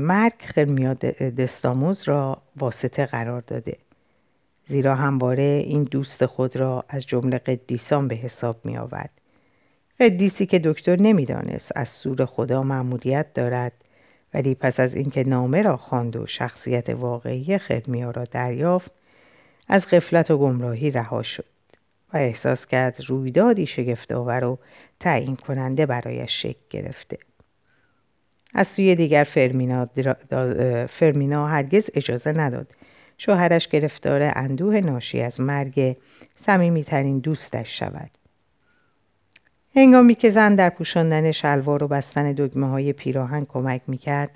مرگ 0.00 0.32
خرمیا 0.38 0.94
دستاموز 1.38 2.08
را 2.08 2.42
واسطه 2.56 3.06
قرار 3.06 3.40
داده 3.40 3.76
زیرا 4.66 4.94
همواره 4.94 5.62
این 5.66 5.82
دوست 5.82 6.26
خود 6.26 6.56
را 6.56 6.84
از 6.88 7.06
جمله 7.06 7.38
قدیسان 7.38 8.08
به 8.08 8.14
حساب 8.14 8.56
می 8.64 8.78
آورد. 8.78 9.10
قدیسی 10.00 10.46
که 10.46 10.58
دکتر 10.58 10.96
نمی‌دانست 10.96 11.72
از 11.76 11.88
سور 11.88 12.24
خدا 12.24 12.62
معمولیت 12.62 13.34
دارد 13.34 13.72
ولی 14.34 14.54
پس 14.54 14.80
از 14.80 14.94
اینکه 14.94 15.24
نامه 15.24 15.62
را 15.62 15.76
خواند 15.76 16.16
و 16.16 16.26
شخصیت 16.26 16.90
واقعی 16.90 17.58
خرمیا 17.58 18.10
را 18.10 18.24
دریافت 18.24 18.92
از 19.68 19.88
غفلت 19.88 20.30
و 20.30 20.38
گمراهی 20.38 20.90
رها 20.90 21.22
شد 21.22 21.44
و 22.12 22.16
احساس 22.16 22.66
کرد 22.66 22.96
رویدادی 23.06 23.66
شگفتآور 23.66 24.44
و 24.44 24.58
تعیین 25.00 25.36
کننده 25.36 25.86
برایش 25.86 26.42
شکل 26.42 26.60
گرفته. 26.70 27.18
از 28.54 28.68
سوی 28.68 28.94
دیگر 28.94 29.24
فرمینا, 29.24 29.88
فرمینا 30.88 31.46
هرگز 31.46 31.90
اجازه 31.94 32.32
نداد 32.32 32.66
شوهرش 33.18 33.68
گرفتار 33.68 34.32
اندوه 34.34 34.80
ناشی 34.80 35.20
از 35.20 35.40
مرگ 35.40 35.96
صمیمیترین 36.40 37.18
دوستش 37.18 37.78
شود. 37.78 38.10
هنگامی 39.76 40.14
که 40.14 40.30
زن 40.30 40.54
در 40.54 40.70
پوشاندن 40.70 41.32
شلوار 41.32 41.84
و 41.84 41.88
بستن 41.88 42.32
دگمه 42.32 42.68
های 42.68 42.92
پیراهن 42.92 43.44
کمک 43.44 43.82
می‌کرد 43.86 44.30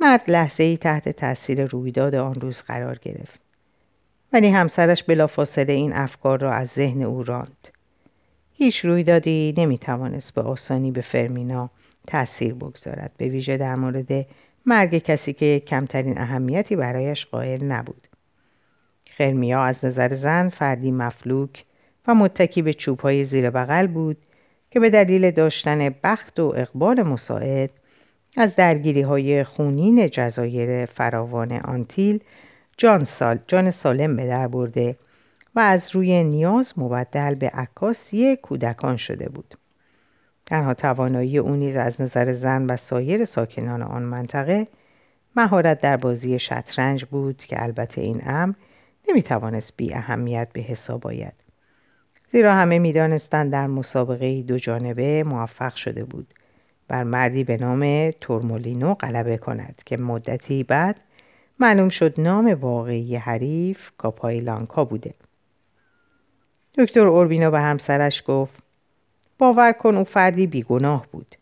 مرد 0.00 0.30
لحظه 0.30 0.62
ای 0.62 0.76
تحت 0.76 1.08
تاثیر 1.08 1.66
رویداد 1.66 2.14
آن 2.14 2.34
روز 2.34 2.62
قرار 2.62 2.98
گرفت. 3.02 3.40
ولی 4.32 4.48
همسرش 4.48 5.02
بلافاصله 5.02 5.72
این 5.72 5.92
افکار 5.92 6.40
را 6.40 6.52
از 6.52 6.68
ذهن 6.68 7.02
او 7.02 7.22
راند. 7.22 7.68
هیچ 8.52 8.84
رویدادی 8.84 9.54
نمی‌توانست 9.56 10.34
به 10.34 10.42
آسانی 10.42 10.90
به 10.90 11.00
فرمینا 11.00 11.70
تأثیر 12.06 12.54
بگذارد 12.54 13.10
به 13.16 13.28
ویژه 13.28 13.56
در 13.56 13.74
مورد 13.74 14.26
مرگ 14.66 14.98
کسی 14.98 15.32
که 15.32 15.62
کمترین 15.66 16.18
اهمیتی 16.18 16.76
برایش 16.76 17.26
قائل 17.26 17.64
نبود. 17.64 18.08
خرمیا 19.06 19.62
از 19.62 19.84
نظر 19.84 20.14
زن 20.14 20.48
فردی 20.48 20.90
مفلوک 20.90 21.64
و 22.08 22.14
متکی 22.14 22.62
به 22.62 22.72
چوبهای 22.72 23.24
زیر 23.24 23.50
بغل 23.50 23.86
بود 23.86 24.16
که 24.76 24.80
به 24.80 24.90
دلیل 24.90 25.30
داشتن 25.30 25.94
بخت 26.04 26.40
و 26.40 26.54
اقبال 26.56 27.02
مساعد 27.02 27.70
از 28.36 28.56
درگیری 28.56 29.00
های 29.00 29.44
خونین 29.44 30.08
جزایر 30.08 30.86
فراوان 30.86 31.52
آنتیل 31.52 32.20
جان, 32.76 33.04
سال، 33.04 33.38
جان 33.46 33.70
سالم 33.70 34.16
به 34.16 34.26
در 34.26 34.48
برده 34.48 34.96
و 35.54 35.60
از 35.60 35.94
روی 35.94 36.24
نیاز 36.24 36.72
مبدل 36.76 37.34
به 37.34 37.48
عکاسی 37.48 38.36
کودکان 38.36 38.96
شده 38.96 39.28
بود. 39.28 39.54
تنها 40.46 40.74
توانایی 40.74 41.38
او 41.38 41.56
نیز 41.56 41.76
از 41.76 42.00
نظر 42.00 42.32
زن 42.32 42.66
و 42.66 42.76
سایر 42.76 43.24
ساکنان 43.24 43.82
آن 43.82 44.02
منطقه 44.02 44.66
مهارت 45.36 45.80
در 45.80 45.96
بازی 45.96 46.38
شطرنج 46.38 47.04
بود 47.04 47.36
که 47.36 47.62
البته 47.62 48.00
این 48.00 48.22
امر 48.26 48.54
نمی‌توانست 49.08 49.72
بی 49.76 49.94
اهمیت 49.94 50.48
به 50.52 50.60
حساب 50.60 51.06
آید. 51.06 51.45
زیرا 52.36 52.54
همه 52.54 52.78
می‌دانستند 52.78 53.52
در 53.52 53.66
مسابقه 53.66 54.42
دو 54.42 54.58
جانبه 54.58 55.24
موفق 55.24 55.74
شده 55.74 56.04
بود. 56.04 56.34
بر 56.88 57.04
مردی 57.04 57.44
به 57.44 57.56
نام 57.56 58.10
تورمولینو 58.10 58.94
غلبه 58.94 59.36
کند 59.36 59.82
که 59.86 59.96
مدتی 59.96 60.62
بعد 60.62 61.00
معلوم 61.60 61.88
شد 61.88 62.20
نام 62.20 62.48
واقعی 62.48 63.16
حریف 63.16 63.90
کاپایلانکا 63.98 64.84
بوده. 64.84 65.14
دکتر 66.78 67.06
اوربینو 67.06 67.50
به 67.50 67.60
همسرش 67.60 68.22
گفت 68.26 68.62
باور 69.38 69.72
کن 69.72 69.94
او 69.94 70.04
فردی 70.04 70.46
بیگناه 70.46 71.06
بود. 71.12 71.36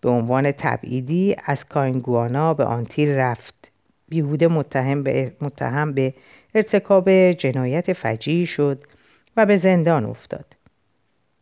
به 0.00 0.08
عنوان 0.08 0.52
تبعیدی 0.52 1.36
از 1.44 1.64
کاینگوانا 1.64 2.54
به 2.54 2.64
آنتیل 2.64 3.08
رفت. 3.08 3.72
بیهوده 4.08 4.48
متهم 4.48 5.02
به, 5.02 5.32
متهم 5.40 5.92
به 5.92 6.14
ارتکاب 6.54 7.32
جنایت 7.32 7.92
فجیعی 7.92 8.46
شد 8.46 8.84
و 9.36 9.46
به 9.46 9.56
زندان 9.56 10.04
افتاد. 10.04 10.44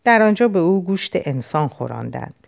در 0.05 0.23
آنجا 0.23 0.49
به 0.49 0.59
او 0.59 0.85
گوشت 0.85 1.13
انسان 1.15 1.69
خوراندند. 1.69 2.47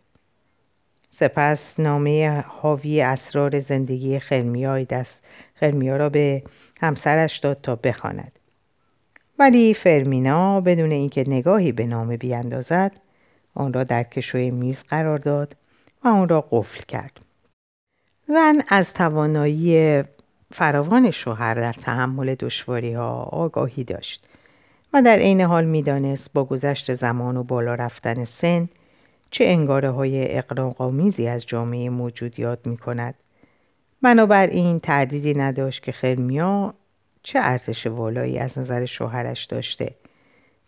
سپس 1.11 1.81
نامه 1.81 2.45
حاوی 2.47 3.01
اسرار 3.01 3.61
زندگی 3.61 4.19
خرمیای 4.19 4.85
دست 4.85 5.21
خرمیا 5.55 5.97
را 5.97 6.09
به 6.09 6.43
همسرش 6.81 7.39
داد 7.39 7.61
تا 7.63 7.77
بخواند. 7.77 8.33
ولی 9.39 9.75
فرمینا 9.75 10.61
بدون 10.61 10.91
اینکه 10.91 11.25
نگاهی 11.27 11.73
به 11.73 11.87
نامه 11.87 12.17
بیاندازد 12.17 12.93
آن 13.55 13.73
را 13.73 13.85
در 13.85 14.03
کشوی 14.03 14.51
میز 14.51 14.83
قرار 14.83 15.19
داد 15.19 15.57
و 16.05 16.09
آن 16.09 16.29
را 16.29 16.49
قفل 16.51 16.81
کرد. 16.89 17.21
زن 18.29 18.63
از 18.69 18.95
توانایی 18.95 20.03
فراوان 20.53 21.11
شوهر 21.11 21.55
در 21.55 21.73
تحمل 21.73 22.35
دشواری 22.35 22.93
ها 22.93 23.23
آگاهی 23.23 23.85
داشت. 23.85 24.27
و 24.93 25.03
در 25.03 25.17
عین 25.17 25.41
حال 25.41 25.65
می‌دانست 25.65 26.33
با 26.33 26.45
گذشت 26.45 26.95
زمان 26.95 27.37
و 27.37 27.43
بالا 27.43 27.75
رفتن 27.75 28.25
سن 28.25 28.69
چه 29.31 29.45
انگاره 29.45 29.91
های 29.91 30.39
اقراقامیزی 30.39 31.27
از 31.27 31.47
جامعه 31.47 31.91
موجود 31.91 32.39
یاد 32.39 32.67
می 32.67 32.77
کند. 32.77 33.15
بنابراین 34.03 34.81
تردیدی 34.81 35.35
نداشت 35.35 35.83
که 35.83 35.93
خرمیا 35.93 36.75
چه 37.23 37.39
ارزش 37.39 37.87
والایی 37.87 38.39
از 38.39 38.59
نظر 38.59 38.85
شوهرش 38.85 39.45
داشته 39.45 39.95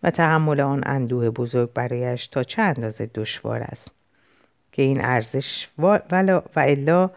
و 0.03 0.11
تحمل 0.11 0.61
آن 0.61 0.83
اندوه 0.87 1.31
بزرگ 1.31 1.73
برایش 1.73 2.27
تا 2.27 2.45
چه 2.45 2.63
اندازه 2.63 3.11
دشوار 3.15 3.63
است 3.63 3.91
که 4.73 4.83
این 4.83 5.05
ارزش 5.05 5.69
و, 5.79 6.01
و 6.11 6.61
الا 6.61 7.11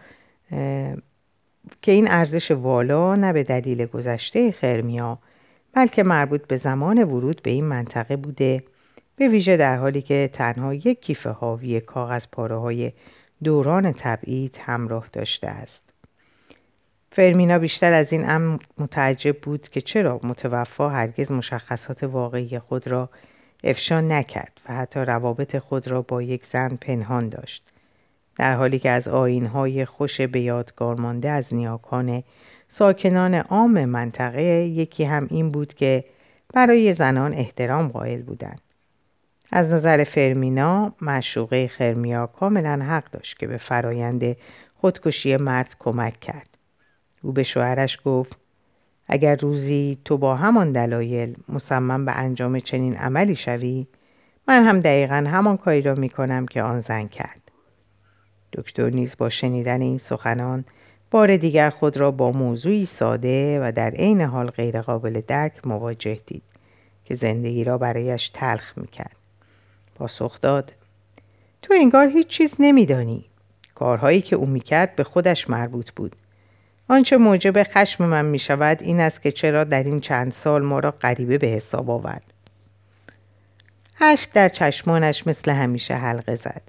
که 1.82 1.92
این 1.92 2.10
ارزش 2.10 2.50
والا 2.50 3.16
نه 3.16 3.32
به 3.32 3.42
دلیل 3.42 3.86
گذشته 3.86 4.52
خرمیا 4.52 5.18
بلکه 5.78 6.02
مربوط 6.02 6.46
به 6.46 6.56
زمان 6.56 7.04
ورود 7.04 7.42
به 7.42 7.50
این 7.50 7.64
منطقه 7.64 8.16
بوده 8.16 8.62
به 9.16 9.28
ویژه 9.28 9.56
در 9.56 9.76
حالی 9.76 10.02
که 10.02 10.30
تنها 10.32 10.74
یک 10.74 11.00
کیف 11.00 11.26
حاوی 11.26 11.80
کاغذ 11.80 12.26
پاره 12.32 12.56
های 12.56 12.92
دوران 13.44 13.92
تبعید 13.92 14.58
همراه 14.60 15.08
داشته 15.12 15.46
است. 15.46 15.82
فرمینا 17.12 17.58
بیشتر 17.58 17.92
از 17.92 18.12
این 18.12 18.30
ام 18.30 18.58
متعجب 18.78 19.38
بود 19.38 19.68
که 19.68 19.80
چرا 19.80 20.20
متوفا 20.22 20.88
هرگز 20.88 21.32
مشخصات 21.32 22.02
واقعی 22.02 22.58
خود 22.58 22.88
را 22.88 23.10
افشا 23.64 24.00
نکرد 24.00 24.60
و 24.68 24.74
حتی 24.74 25.00
روابط 25.00 25.58
خود 25.58 25.88
را 25.88 26.02
با 26.02 26.22
یک 26.22 26.46
زن 26.46 26.76
پنهان 26.80 27.28
داشت. 27.28 27.62
در 28.36 28.54
حالی 28.54 28.78
که 28.78 28.90
از 28.90 29.08
آینهای 29.08 29.84
خوش 29.84 30.20
به 30.20 30.40
یادگار 30.40 31.00
مانده 31.00 31.30
از 31.30 31.54
نیاکان 31.54 32.22
ساکنان 32.68 33.34
عام 33.34 33.84
منطقه 33.84 34.42
یکی 34.42 35.04
هم 35.04 35.26
این 35.30 35.50
بود 35.50 35.74
که 35.74 36.04
برای 36.54 36.94
زنان 36.94 37.32
احترام 37.32 37.88
قائل 37.88 38.22
بودند. 38.22 38.60
از 39.50 39.72
نظر 39.72 40.04
فرمینا 40.04 40.92
مشوقه 41.02 41.68
خرمیا 41.68 42.26
کاملا 42.26 42.84
حق 42.84 43.10
داشت 43.10 43.38
که 43.38 43.46
به 43.46 43.56
فرایند 43.56 44.36
خودکشی 44.74 45.36
مرد 45.36 45.76
کمک 45.78 46.20
کرد. 46.20 46.48
او 47.22 47.32
به 47.32 47.42
شوهرش 47.42 47.98
گفت 48.04 48.38
اگر 49.06 49.36
روزی 49.36 49.98
تو 50.04 50.18
با 50.18 50.36
همان 50.36 50.72
دلایل 50.72 51.36
مصمم 51.48 52.04
به 52.04 52.12
انجام 52.12 52.60
چنین 52.60 52.96
عملی 52.96 53.36
شوی 53.36 53.86
من 54.48 54.64
هم 54.64 54.80
دقیقا 54.80 55.24
همان 55.30 55.56
کاری 55.56 55.82
را 55.82 55.94
می 55.94 56.08
کنم 56.08 56.46
که 56.46 56.62
آن 56.62 56.80
زن 56.80 57.08
کرد. 57.08 57.52
دکتر 58.52 58.90
نیز 58.90 59.14
با 59.18 59.28
شنیدن 59.28 59.80
این 59.80 59.98
سخنان 59.98 60.64
بار 61.10 61.36
دیگر 61.36 61.70
خود 61.70 61.96
را 61.96 62.10
با 62.10 62.32
موضوعی 62.32 62.86
ساده 62.86 63.60
و 63.60 63.72
در 63.72 63.90
عین 63.90 64.20
حال 64.20 64.50
غیرقابل 64.50 65.20
درک 65.26 65.66
مواجه 65.66 66.18
دید 66.26 66.42
که 67.04 67.14
زندگی 67.14 67.64
را 67.64 67.78
برایش 67.78 68.28
تلخ 68.28 68.78
می‌کرد. 68.78 69.16
پاسخ 69.94 70.40
داد 70.40 70.72
تو 71.62 71.74
انگار 71.80 72.08
هیچ 72.08 72.26
چیز 72.26 72.54
نمیدانی. 72.58 73.24
کارهایی 73.74 74.20
که 74.20 74.36
او 74.36 74.46
می‌کرد 74.46 74.96
به 74.96 75.04
خودش 75.04 75.50
مربوط 75.50 75.90
بود. 75.90 76.16
آنچه 76.88 77.16
موجب 77.16 77.62
خشم 77.62 78.04
من 78.04 78.24
می 78.24 78.38
شود 78.38 78.82
این 78.82 79.00
است 79.00 79.22
که 79.22 79.32
چرا 79.32 79.64
در 79.64 79.82
این 79.82 80.00
چند 80.00 80.32
سال 80.32 80.62
ما 80.62 80.78
را 80.78 80.90
غریبه 80.90 81.38
به 81.38 81.46
حساب 81.46 81.90
آورد. 81.90 82.22
اشک 84.00 84.32
در 84.32 84.48
چشمانش 84.48 85.26
مثل 85.26 85.50
همیشه 85.50 85.94
حلقه 85.94 86.36
زد. 86.36 86.62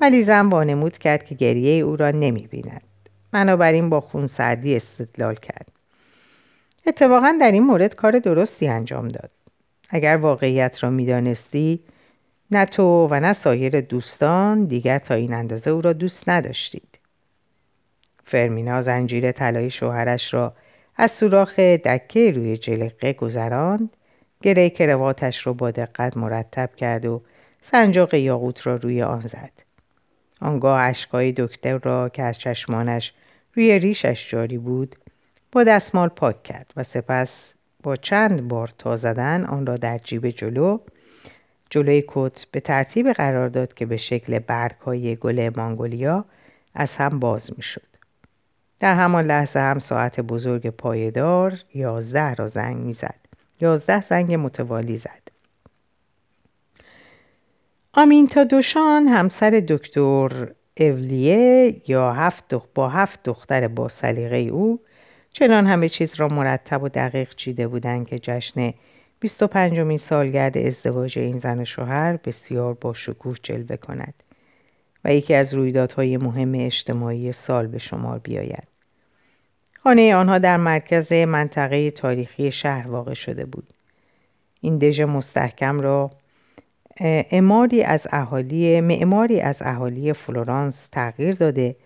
ولی 0.00 0.24
زن 0.24 0.46
وانمود 0.46 0.98
کرد 0.98 1.24
که 1.24 1.34
گریه 1.34 1.84
او 1.84 1.96
را 1.96 2.10
نمی 2.10 2.46
بیند. 2.46 2.82
بنابراین 3.32 3.90
با 3.90 4.00
خون 4.00 4.26
سردی 4.26 4.76
استدلال 4.76 5.34
کرد. 5.34 5.68
اتفاقا 6.86 7.38
در 7.40 7.52
این 7.52 7.62
مورد 7.62 7.94
کار 7.94 8.18
درستی 8.18 8.68
انجام 8.68 9.08
داد. 9.08 9.30
اگر 9.88 10.16
واقعیت 10.16 10.82
را 10.82 10.90
می‌دانستی 10.90 11.80
نه 12.50 12.64
تو 12.64 13.08
و 13.10 13.20
نه 13.20 13.32
سایر 13.32 13.80
دوستان 13.80 14.64
دیگر 14.64 14.98
تا 14.98 15.14
این 15.14 15.34
اندازه 15.34 15.70
او 15.70 15.80
را 15.80 15.92
دوست 15.92 16.28
نداشتید. 16.28 16.98
فرمینا 18.24 18.82
زنجیر 18.82 19.32
طلای 19.32 19.70
شوهرش 19.70 20.34
را 20.34 20.52
از 20.96 21.10
سوراخ 21.10 21.58
دکه 21.58 22.30
روی 22.30 22.56
جلقه 22.56 23.12
گذراند 23.12 23.90
گره 24.42 24.70
کرواتش 24.70 25.46
را 25.46 25.52
با 25.52 25.70
دقت 25.70 26.16
مرتب 26.16 26.70
کرد 26.76 27.06
و 27.06 27.22
سنجاق 27.62 28.14
یاقوت 28.14 28.66
را 28.66 28.76
روی 28.76 29.02
آن 29.02 29.20
زد 29.20 29.50
آنگاه 30.40 30.80
اشکای 30.80 31.32
دکتر 31.32 31.78
را 31.78 32.08
که 32.08 32.22
از 32.22 32.38
چشمانش 32.38 33.12
روی 33.54 33.78
ریشش 33.78 34.30
جاری 34.30 34.58
بود 34.58 34.96
با 35.52 35.64
دستمال 35.64 36.08
پاک 36.08 36.42
کرد 36.42 36.72
و 36.76 36.82
سپس 36.82 37.54
با 37.82 37.96
چند 37.96 38.48
بار 38.48 38.70
تا 38.78 38.96
زدن 38.96 39.44
آن 39.44 39.66
را 39.66 39.76
در 39.76 39.98
جیب 39.98 40.30
جلو 40.30 40.78
جلوی 41.70 42.04
کت 42.08 42.44
به 42.52 42.60
ترتیب 42.60 43.12
قرار 43.12 43.48
داد 43.48 43.74
که 43.74 43.86
به 43.86 43.96
شکل 43.96 44.38
برگ 44.38 44.76
های 44.76 45.16
گل 45.16 45.50
مانگولیا 45.56 46.24
از 46.74 46.96
هم 46.96 47.18
باز 47.18 47.50
می 47.56 47.62
شد. 47.62 47.86
در 48.80 48.94
همان 48.94 49.26
لحظه 49.26 49.58
هم 49.58 49.78
ساعت 49.78 50.20
بزرگ 50.20 50.70
پایدار 50.70 51.58
یازده 51.74 52.34
را 52.34 52.48
زنگ 52.48 52.76
می 52.76 52.92
زد. 52.92 53.20
یازده 53.60 54.02
زنگ 54.02 54.34
متوالی 54.34 54.98
زد. 54.98 55.20
آمینتا 57.92 58.44
دوشان 58.44 59.06
همسر 59.06 59.62
دکتر 59.68 60.48
اولیه 60.80 61.76
یا 61.86 62.12
هفت 62.12 62.54
با 62.74 62.88
هفت 62.88 63.20
دختر 63.24 63.68
با 63.68 63.88
سلیقه 63.88 64.36
او 64.36 64.80
چنان 65.32 65.66
همه 65.66 65.88
چیز 65.88 66.14
را 66.14 66.28
مرتب 66.28 66.82
و 66.82 66.88
دقیق 66.88 67.34
چیده 67.34 67.68
بودند 67.68 68.06
که 68.06 68.18
جشن 68.18 68.74
25 69.20 69.78
مین 69.78 69.98
سالگرد 69.98 70.58
ازدواج 70.58 71.18
این 71.18 71.38
زن 71.38 71.60
و 71.60 71.64
شوهر 71.64 72.16
بسیار 72.16 72.74
با 72.74 72.94
شکوه 72.94 73.36
جلوه 73.42 73.76
کند 73.76 74.14
و 75.04 75.14
یکی 75.14 75.34
از 75.34 75.54
رویدادهای 75.54 76.16
مهم 76.16 76.54
اجتماعی 76.54 77.32
سال 77.32 77.66
به 77.66 77.78
شمار 77.78 78.18
بیاید. 78.18 78.68
خانه 79.82 80.14
آنها 80.14 80.38
در 80.38 80.56
مرکز 80.56 81.12
منطقه 81.12 81.90
تاریخی 81.90 82.52
شهر 82.52 82.88
واقع 82.88 83.14
شده 83.14 83.44
بود. 83.44 83.66
این 84.60 84.78
دژ 84.78 85.00
مستحکم 85.00 85.80
را 85.80 86.10
اماری 87.02 87.82
از 87.82 88.06
اهالی 88.12 88.80
معماری 88.80 89.40
از 89.40 89.56
اهالی 89.60 90.12
فلورانس 90.12 90.88
تغییر 90.92 91.34
داده 91.34 91.76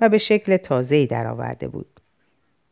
و 0.00 0.08
به 0.08 0.18
شکل 0.18 0.56
تازه‌ای 0.56 1.06
درآورده 1.06 1.68
بود. 1.68 1.86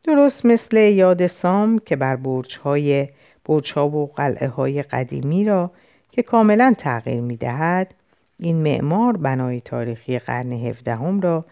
درست 0.04 0.46
مثل 0.46 0.76
یاد 0.76 1.26
سام 1.26 1.78
که 1.78 1.96
بر 1.96 2.16
برج‌های 2.16 3.08
برج‌ها 3.44 3.88
و 3.88 4.12
قلعه 4.12 4.48
های 4.48 4.82
قدیمی 4.82 5.44
را 5.44 5.70
که 6.12 6.22
کاملا 6.22 6.74
تغییر 6.78 7.20
می‌دهد 7.20 7.94
این 8.38 8.56
معمار 8.56 9.16
بنای 9.16 9.60
تاریخی 9.60 10.18
قرن 10.18 10.52
هفدهم 10.52 11.20
را 11.20 11.44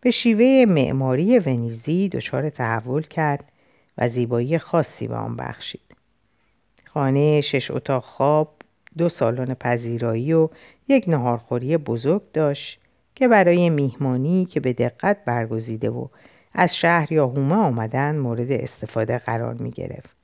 به 0.00 0.10
شیوه 0.10 0.64
معماری 0.68 1.38
ونیزی 1.38 2.08
دچار 2.08 2.50
تحول 2.50 3.02
کرد 3.02 3.44
و 3.98 4.08
زیبایی 4.08 4.58
خاصی 4.58 5.08
به 5.08 5.14
آن 5.14 5.36
بخشید. 5.36 5.80
خانه 6.84 7.40
شش 7.40 7.70
اتاق 7.70 8.04
خواب 8.04 8.55
دو 8.98 9.08
سالن 9.08 9.54
پذیرایی 9.54 10.32
و 10.32 10.48
یک 10.88 11.04
نهارخوری 11.08 11.76
بزرگ 11.76 12.22
داشت 12.32 12.80
که 13.14 13.28
برای 13.28 13.70
میهمانی 13.70 14.44
که 14.44 14.60
به 14.60 14.72
دقت 14.72 15.24
برگزیده 15.24 15.90
و 15.90 16.06
از 16.54 16.76
شهر 16.76 17.12
یا 17.12 17.26
هومه 17.26 17.54
آمدن 17.54 18.16
مورد 18.16 18.52
استفاده 18.52 19.18
قرار 19.18 19.54
می 19.54 19.70
گرفت. 19.70 20.16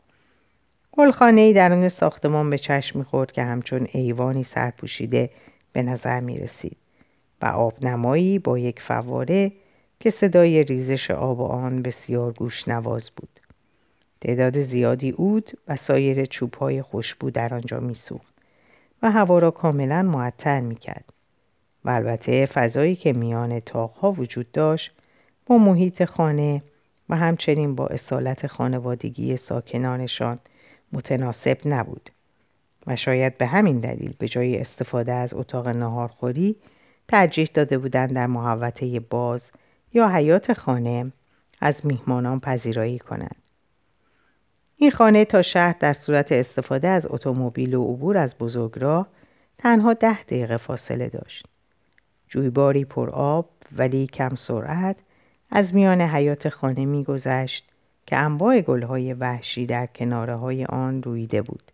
گلخانه 0.93 1.53
درون 1.53 1.89
ساختمان 1.89 2.51
به 2.51 2.59
چشم 2.59 2.99
می‌خورد 2.99 3.33
که 3.33 3.43
همچون 3.43 3.89
ایوانی 3.93 4.45
سرپوشیده 4.45 5.31
به 5.73 5.83
نظر 5.83 6.21
می 6.21 6.39
رسید 6.39 6.77
و 7.43 7.47
آبنمایی 7.47 8.39
با 8.39 8.59
یک 8.59 8.81
فواره 8.81 9.53
که 10.01 10.11
صدای 10.11 10.65
ریزش 10.65 11.11
آب 11.11 11.41
آن 11.41 11.83
بسیار 11.83 12.33
گوش 12.33 12.69
نواز 12.69 13.11
بود. 13.17 13.41
تعداد 14.21 14.61
زیادی 14.61 15.11
اود 15.11 15.51
و 15.69 15.77
سایر 15.77 16.25
چوبهای 16.25 16.83
خوشبو 16.83 17.31
در 17.31 17.55
آنجا 17.55 17.81
میسوخت. 17.81 18.32
و 19.03 19.11
هوا 19.11 19.39
را 19.39 19.51
کاملا 19.51 20.03
معطر 20.03 20.61
می‌کرد. 20.61 21.05
و 21.85 21.91
البته 21.91 22.47
فضایی 22.47 22.97
که 22.97 23.13
میان 23.13 23.61
تاقها 23.61 24.13
وجود 24.13 24.53
داشت 24.53 24.93
با 25.47 25.59
محیط 25.59 26.05
خانه 26.05 26.63
و 27.09 27.17
همچنین 27.17 27.75
با 27.75 27.87
اصالت 27.87 28.47
خانوادگی 28.47 29.37
ساکنانشان 29.37 30.39
متناسب 30.93 31.59
نبود. 31.65 32.11
و 32.87 32.97
شاید 32.97 33.39
به 33.39 33.47
همین 33.47 33.81
دلیل 33.81 34.15
به 34.19 34.29
جای 34.29 34.59
استفاده 34.59 35.13
از 35.13 35.35
اتاق 35.35 35.69
ناهارخوری 35.69 36.57
ترجیح 37.09 37.51
داده 37.55 37.79
بودند 37.79 38.13
در 38.13 38.27
محوطه 38.27 39.01
باز 39.01 39.51
یا 39.93 40.09
حیات 40.09 40.53
خانه 40.53 41.13
از 41.61 41.87
میهمانان 41.87 42.41
پذیرایی 42.41 42.99
کنند. 42.99 43.42
این 44.83 44.91
خانه 44.91 45.25
تا 45.25 45.43
شهر 45.43 45.77
در 45.81 45.93
صورت 45.93 46.33
استفاده 46.33 46.89
از 46.89 47.07
اتومبیل 47.11 47.75
و 47.75 47.85
عبور 47.85 48.17
از 48.17 48.35
بزرگراه 48.39 49.07
تنها 49.59 49.95
ده 49.95 50.23
دقیقه 50.23 50.57
فاصله 50.57 51.09
داشت. 51.09 51.47
جویباری 52.29 52.85
پر 52.85 53.11
آب 53.11 53.49
ولی 53.77 54.07
کم 54.07 54.35
سرعت 54.35 54.97
از 55.51 55.75
میان 55.75 56.01
حیات 56.01 56.49
خانه 56.49 56.85
میگذشت 56.87 57.65
که 58.07 58.17
انواع 58.17 58.61
گلهای 58.61 59.13
وحشی 59.13 59.67
در 59.67 59.87
کناره 59.87 60.35
های 60.35 60.65
آن 60.65 61.03
رویده 61.03 61.43
بود. 61.43 61.73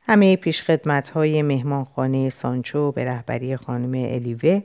همه 0.00 0.36
پیشخدمت 0.36 1.10
های 1.10 1.42
مهمانخانه 1.42 2.30
سانچو 2.30 2.92
به 2.92 3.04
رهبری 3.04 3.56
خانم 3.56 4.12
الیوه 4.12 4.62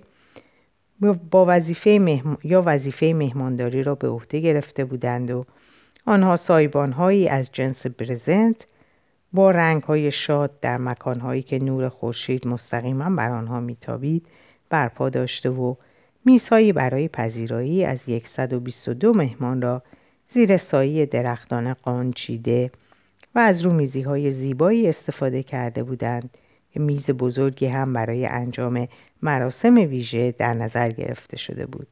با 1.32 1.46
وظیفه 1.48 2.22
یا 2.44 2.64
وظیفه 2.66 3.06
مهمانداری 3.06 3.84
را 3.84 3.96
به 3.96 4.08
عهده 4.08 4.40
گرفته 4.40 4.86
بودند 4.86 5.32
و 5.32 5.46
آنها 6.06 6.36
سایبانهایی 6.36 7.28
از 7.28 7.50
جنس 7.52 7.88
برزنت 7.88 8.68
با 9.34 9.52
رنگ 9.52 9.84
های 9.84 10.12
شاد 10.12 10.60
در 10.60 10.78
مکانهایی 10.78 11.42
که 11.42 11.60
نور 11.60 11.90
خورشید 11.90 12.48
مستقیما 12.48 13.16
بر 13.16 13.30
آنها 13.30 13.60
میتابید 13.60 14.26
برپا 14.70 15.10
داشته 15.10 15.50
و 15.50 15.76
میزهایی 16.26 16.74
برای 16.74 17.08
پذیرایی 17.08 17.86
از 17.86 18.00
122 18.26 19.14
مهمان 19.14 19.62
را 19.62 19.84
زیر 20.34 20.58
سایه 20.58 21.06
درختان 21.06 21.74
قانچیده 21.74 22.72
و 23.36 23.40
از 23.40 23.62
رومیزی 23.62 24.02
های 24.02 24.32
زیبایی 24.32 24.88
استفاده 24.88 25.44
کرده 25.44 25.84
بودند 25.84 26.38
که 26.72 26.80
میز 26.80 27.10
بزرگی 27.10 27.66
هم 27.66 27.94
برای 27.94 28.26
انجام 28.26 28.88
مراسم 29.22 29.76
ویژه 29.76 30.32
در 30.32 30.54
نظر 30.54 30.90
گرفته 30.90 31.38
شده 31.38 31.66
بود. 31.66 31.88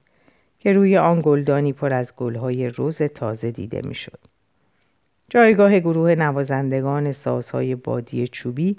که 0.61 0.73
روی 0.73 0.97
آن 0.97 1.21
گلدانی 1.23 1.73
پر 1.73 1.93
از 1.93 2.15
گلهای 2.15 2.69
روز 2.69 2.97
تازه 3.01 3.51
دیده 3.51 3.81
می‌شد. 3.83 4.19
جایگاه 5.29 5.79
گروه 5.79 6.15
نوازندگان 6.15 7.11
سازهای 7.11 7.75
بادی 7.75 8.27
چوبی 8.27 8.77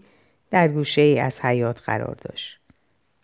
در 0.50 0.68
گوشه 0.68 1.02
ای 1.02 1.20
از 1.20 1.40
حیات 1.40 1.80
قرار 1.80 2.14
داشت. 2.14 2.58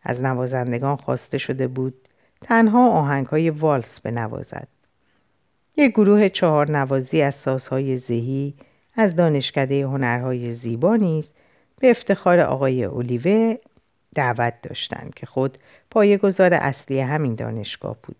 از 0.02 0.20
نوازندگان 0.20 0.96
خواسته 0.96 1.38
شده 1.38 1.68
بود 1.68 1.94
تنها 2.40 2.90
آهنگ 2.90 3.26
های 3.26 3.50
والس 3.50 4.00
بنوازد. 4.00 4.68
یک 5.76 5.90
گروه 5.90 6.28
چهار 6.28 6.70
نوازی 6.70 7.22
از 7.22 7.34
سازهای 7.34 7.98
زهی 7.98 8.54
از 8.94 9.16
دانشکده 9.16 9.82
هنرهای 9.86 10.54
زیبا 10.54 10.96
نیز 10.96 11.28
به 11.80 11.90
افتخار 11.90 12.40
آقای 12.40 12.84
اولیوه 12.84 13.56
دعوت 14.14 14.54
داشتند 14.62 15.14
که 15.14 15.26
خود 15.26 15.58
گذار 16.22 16.54
اصلی 16.54 17.00
همین 17.00 17.34
دانشگاه 17.34 17.96
بود. 18.02 18.16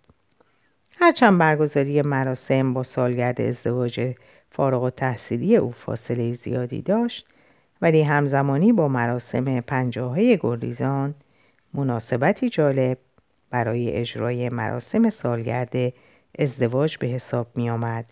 هرچند 1.01 1.39
برگزاری 1.39 2.03
مراسم 2.03 2.75
با 2.75 2.83
سالگرد 2.83 3.41
ازدواج 3.41 4.15
فارغ 4.51 4.83
و 4.83 4.91
تحصیلی 4.91 5.57
او 5.57 5.73
فاصله 5.73 6.35
زیادی 6.35 6.83
داشت 6.83 7.27
ولی 7.83 8.03
همزمانی 8.03 8.73
با 8.73 8.89
مراسم 8.89 9.61
پنجاهه 9.61 10.37
گریزان 10.41 11.15
مناسبتی 11.75 12.51
جالب 12.51 12.99
برای 13.51 13.93
اجرای 13.93 14.49
مراسم 14.49 15.11
سالگرد 15.11 15.93
ازدواج 16.39 16.99
به 16.99 17.07
حساب 17.07 17.47
می 17.55 17.71
آمد 17.71 18.05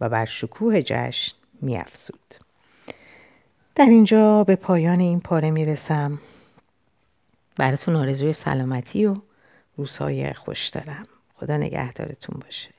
و 0.00 0.08
بر 0.08 0.24
شکوه 0.24 0.82
جشن 0.82 1.32
می 1.62 1.76
افزود. 1.76 2.34
در 3.74 3.86
اینجا 3.86 4.44
به 4.44 4.56
پایان 4.56 5.00
این 5.00 5.20
پاره 5.20 5.50
می 5.50 5.64
رسم. 5.64 6.18
براتون 7.56 7.96
آرزوی 7.96 8.32
سلامتی 8.32 9.06
و 9.06 9.16
روزهای 9.76 10.32
خوش 10.32 10.68
دارم. 10.68 11.06
خدا 11.40 11.56
نگهدارتون 11.56 12.40
باشه. 12.40 12.77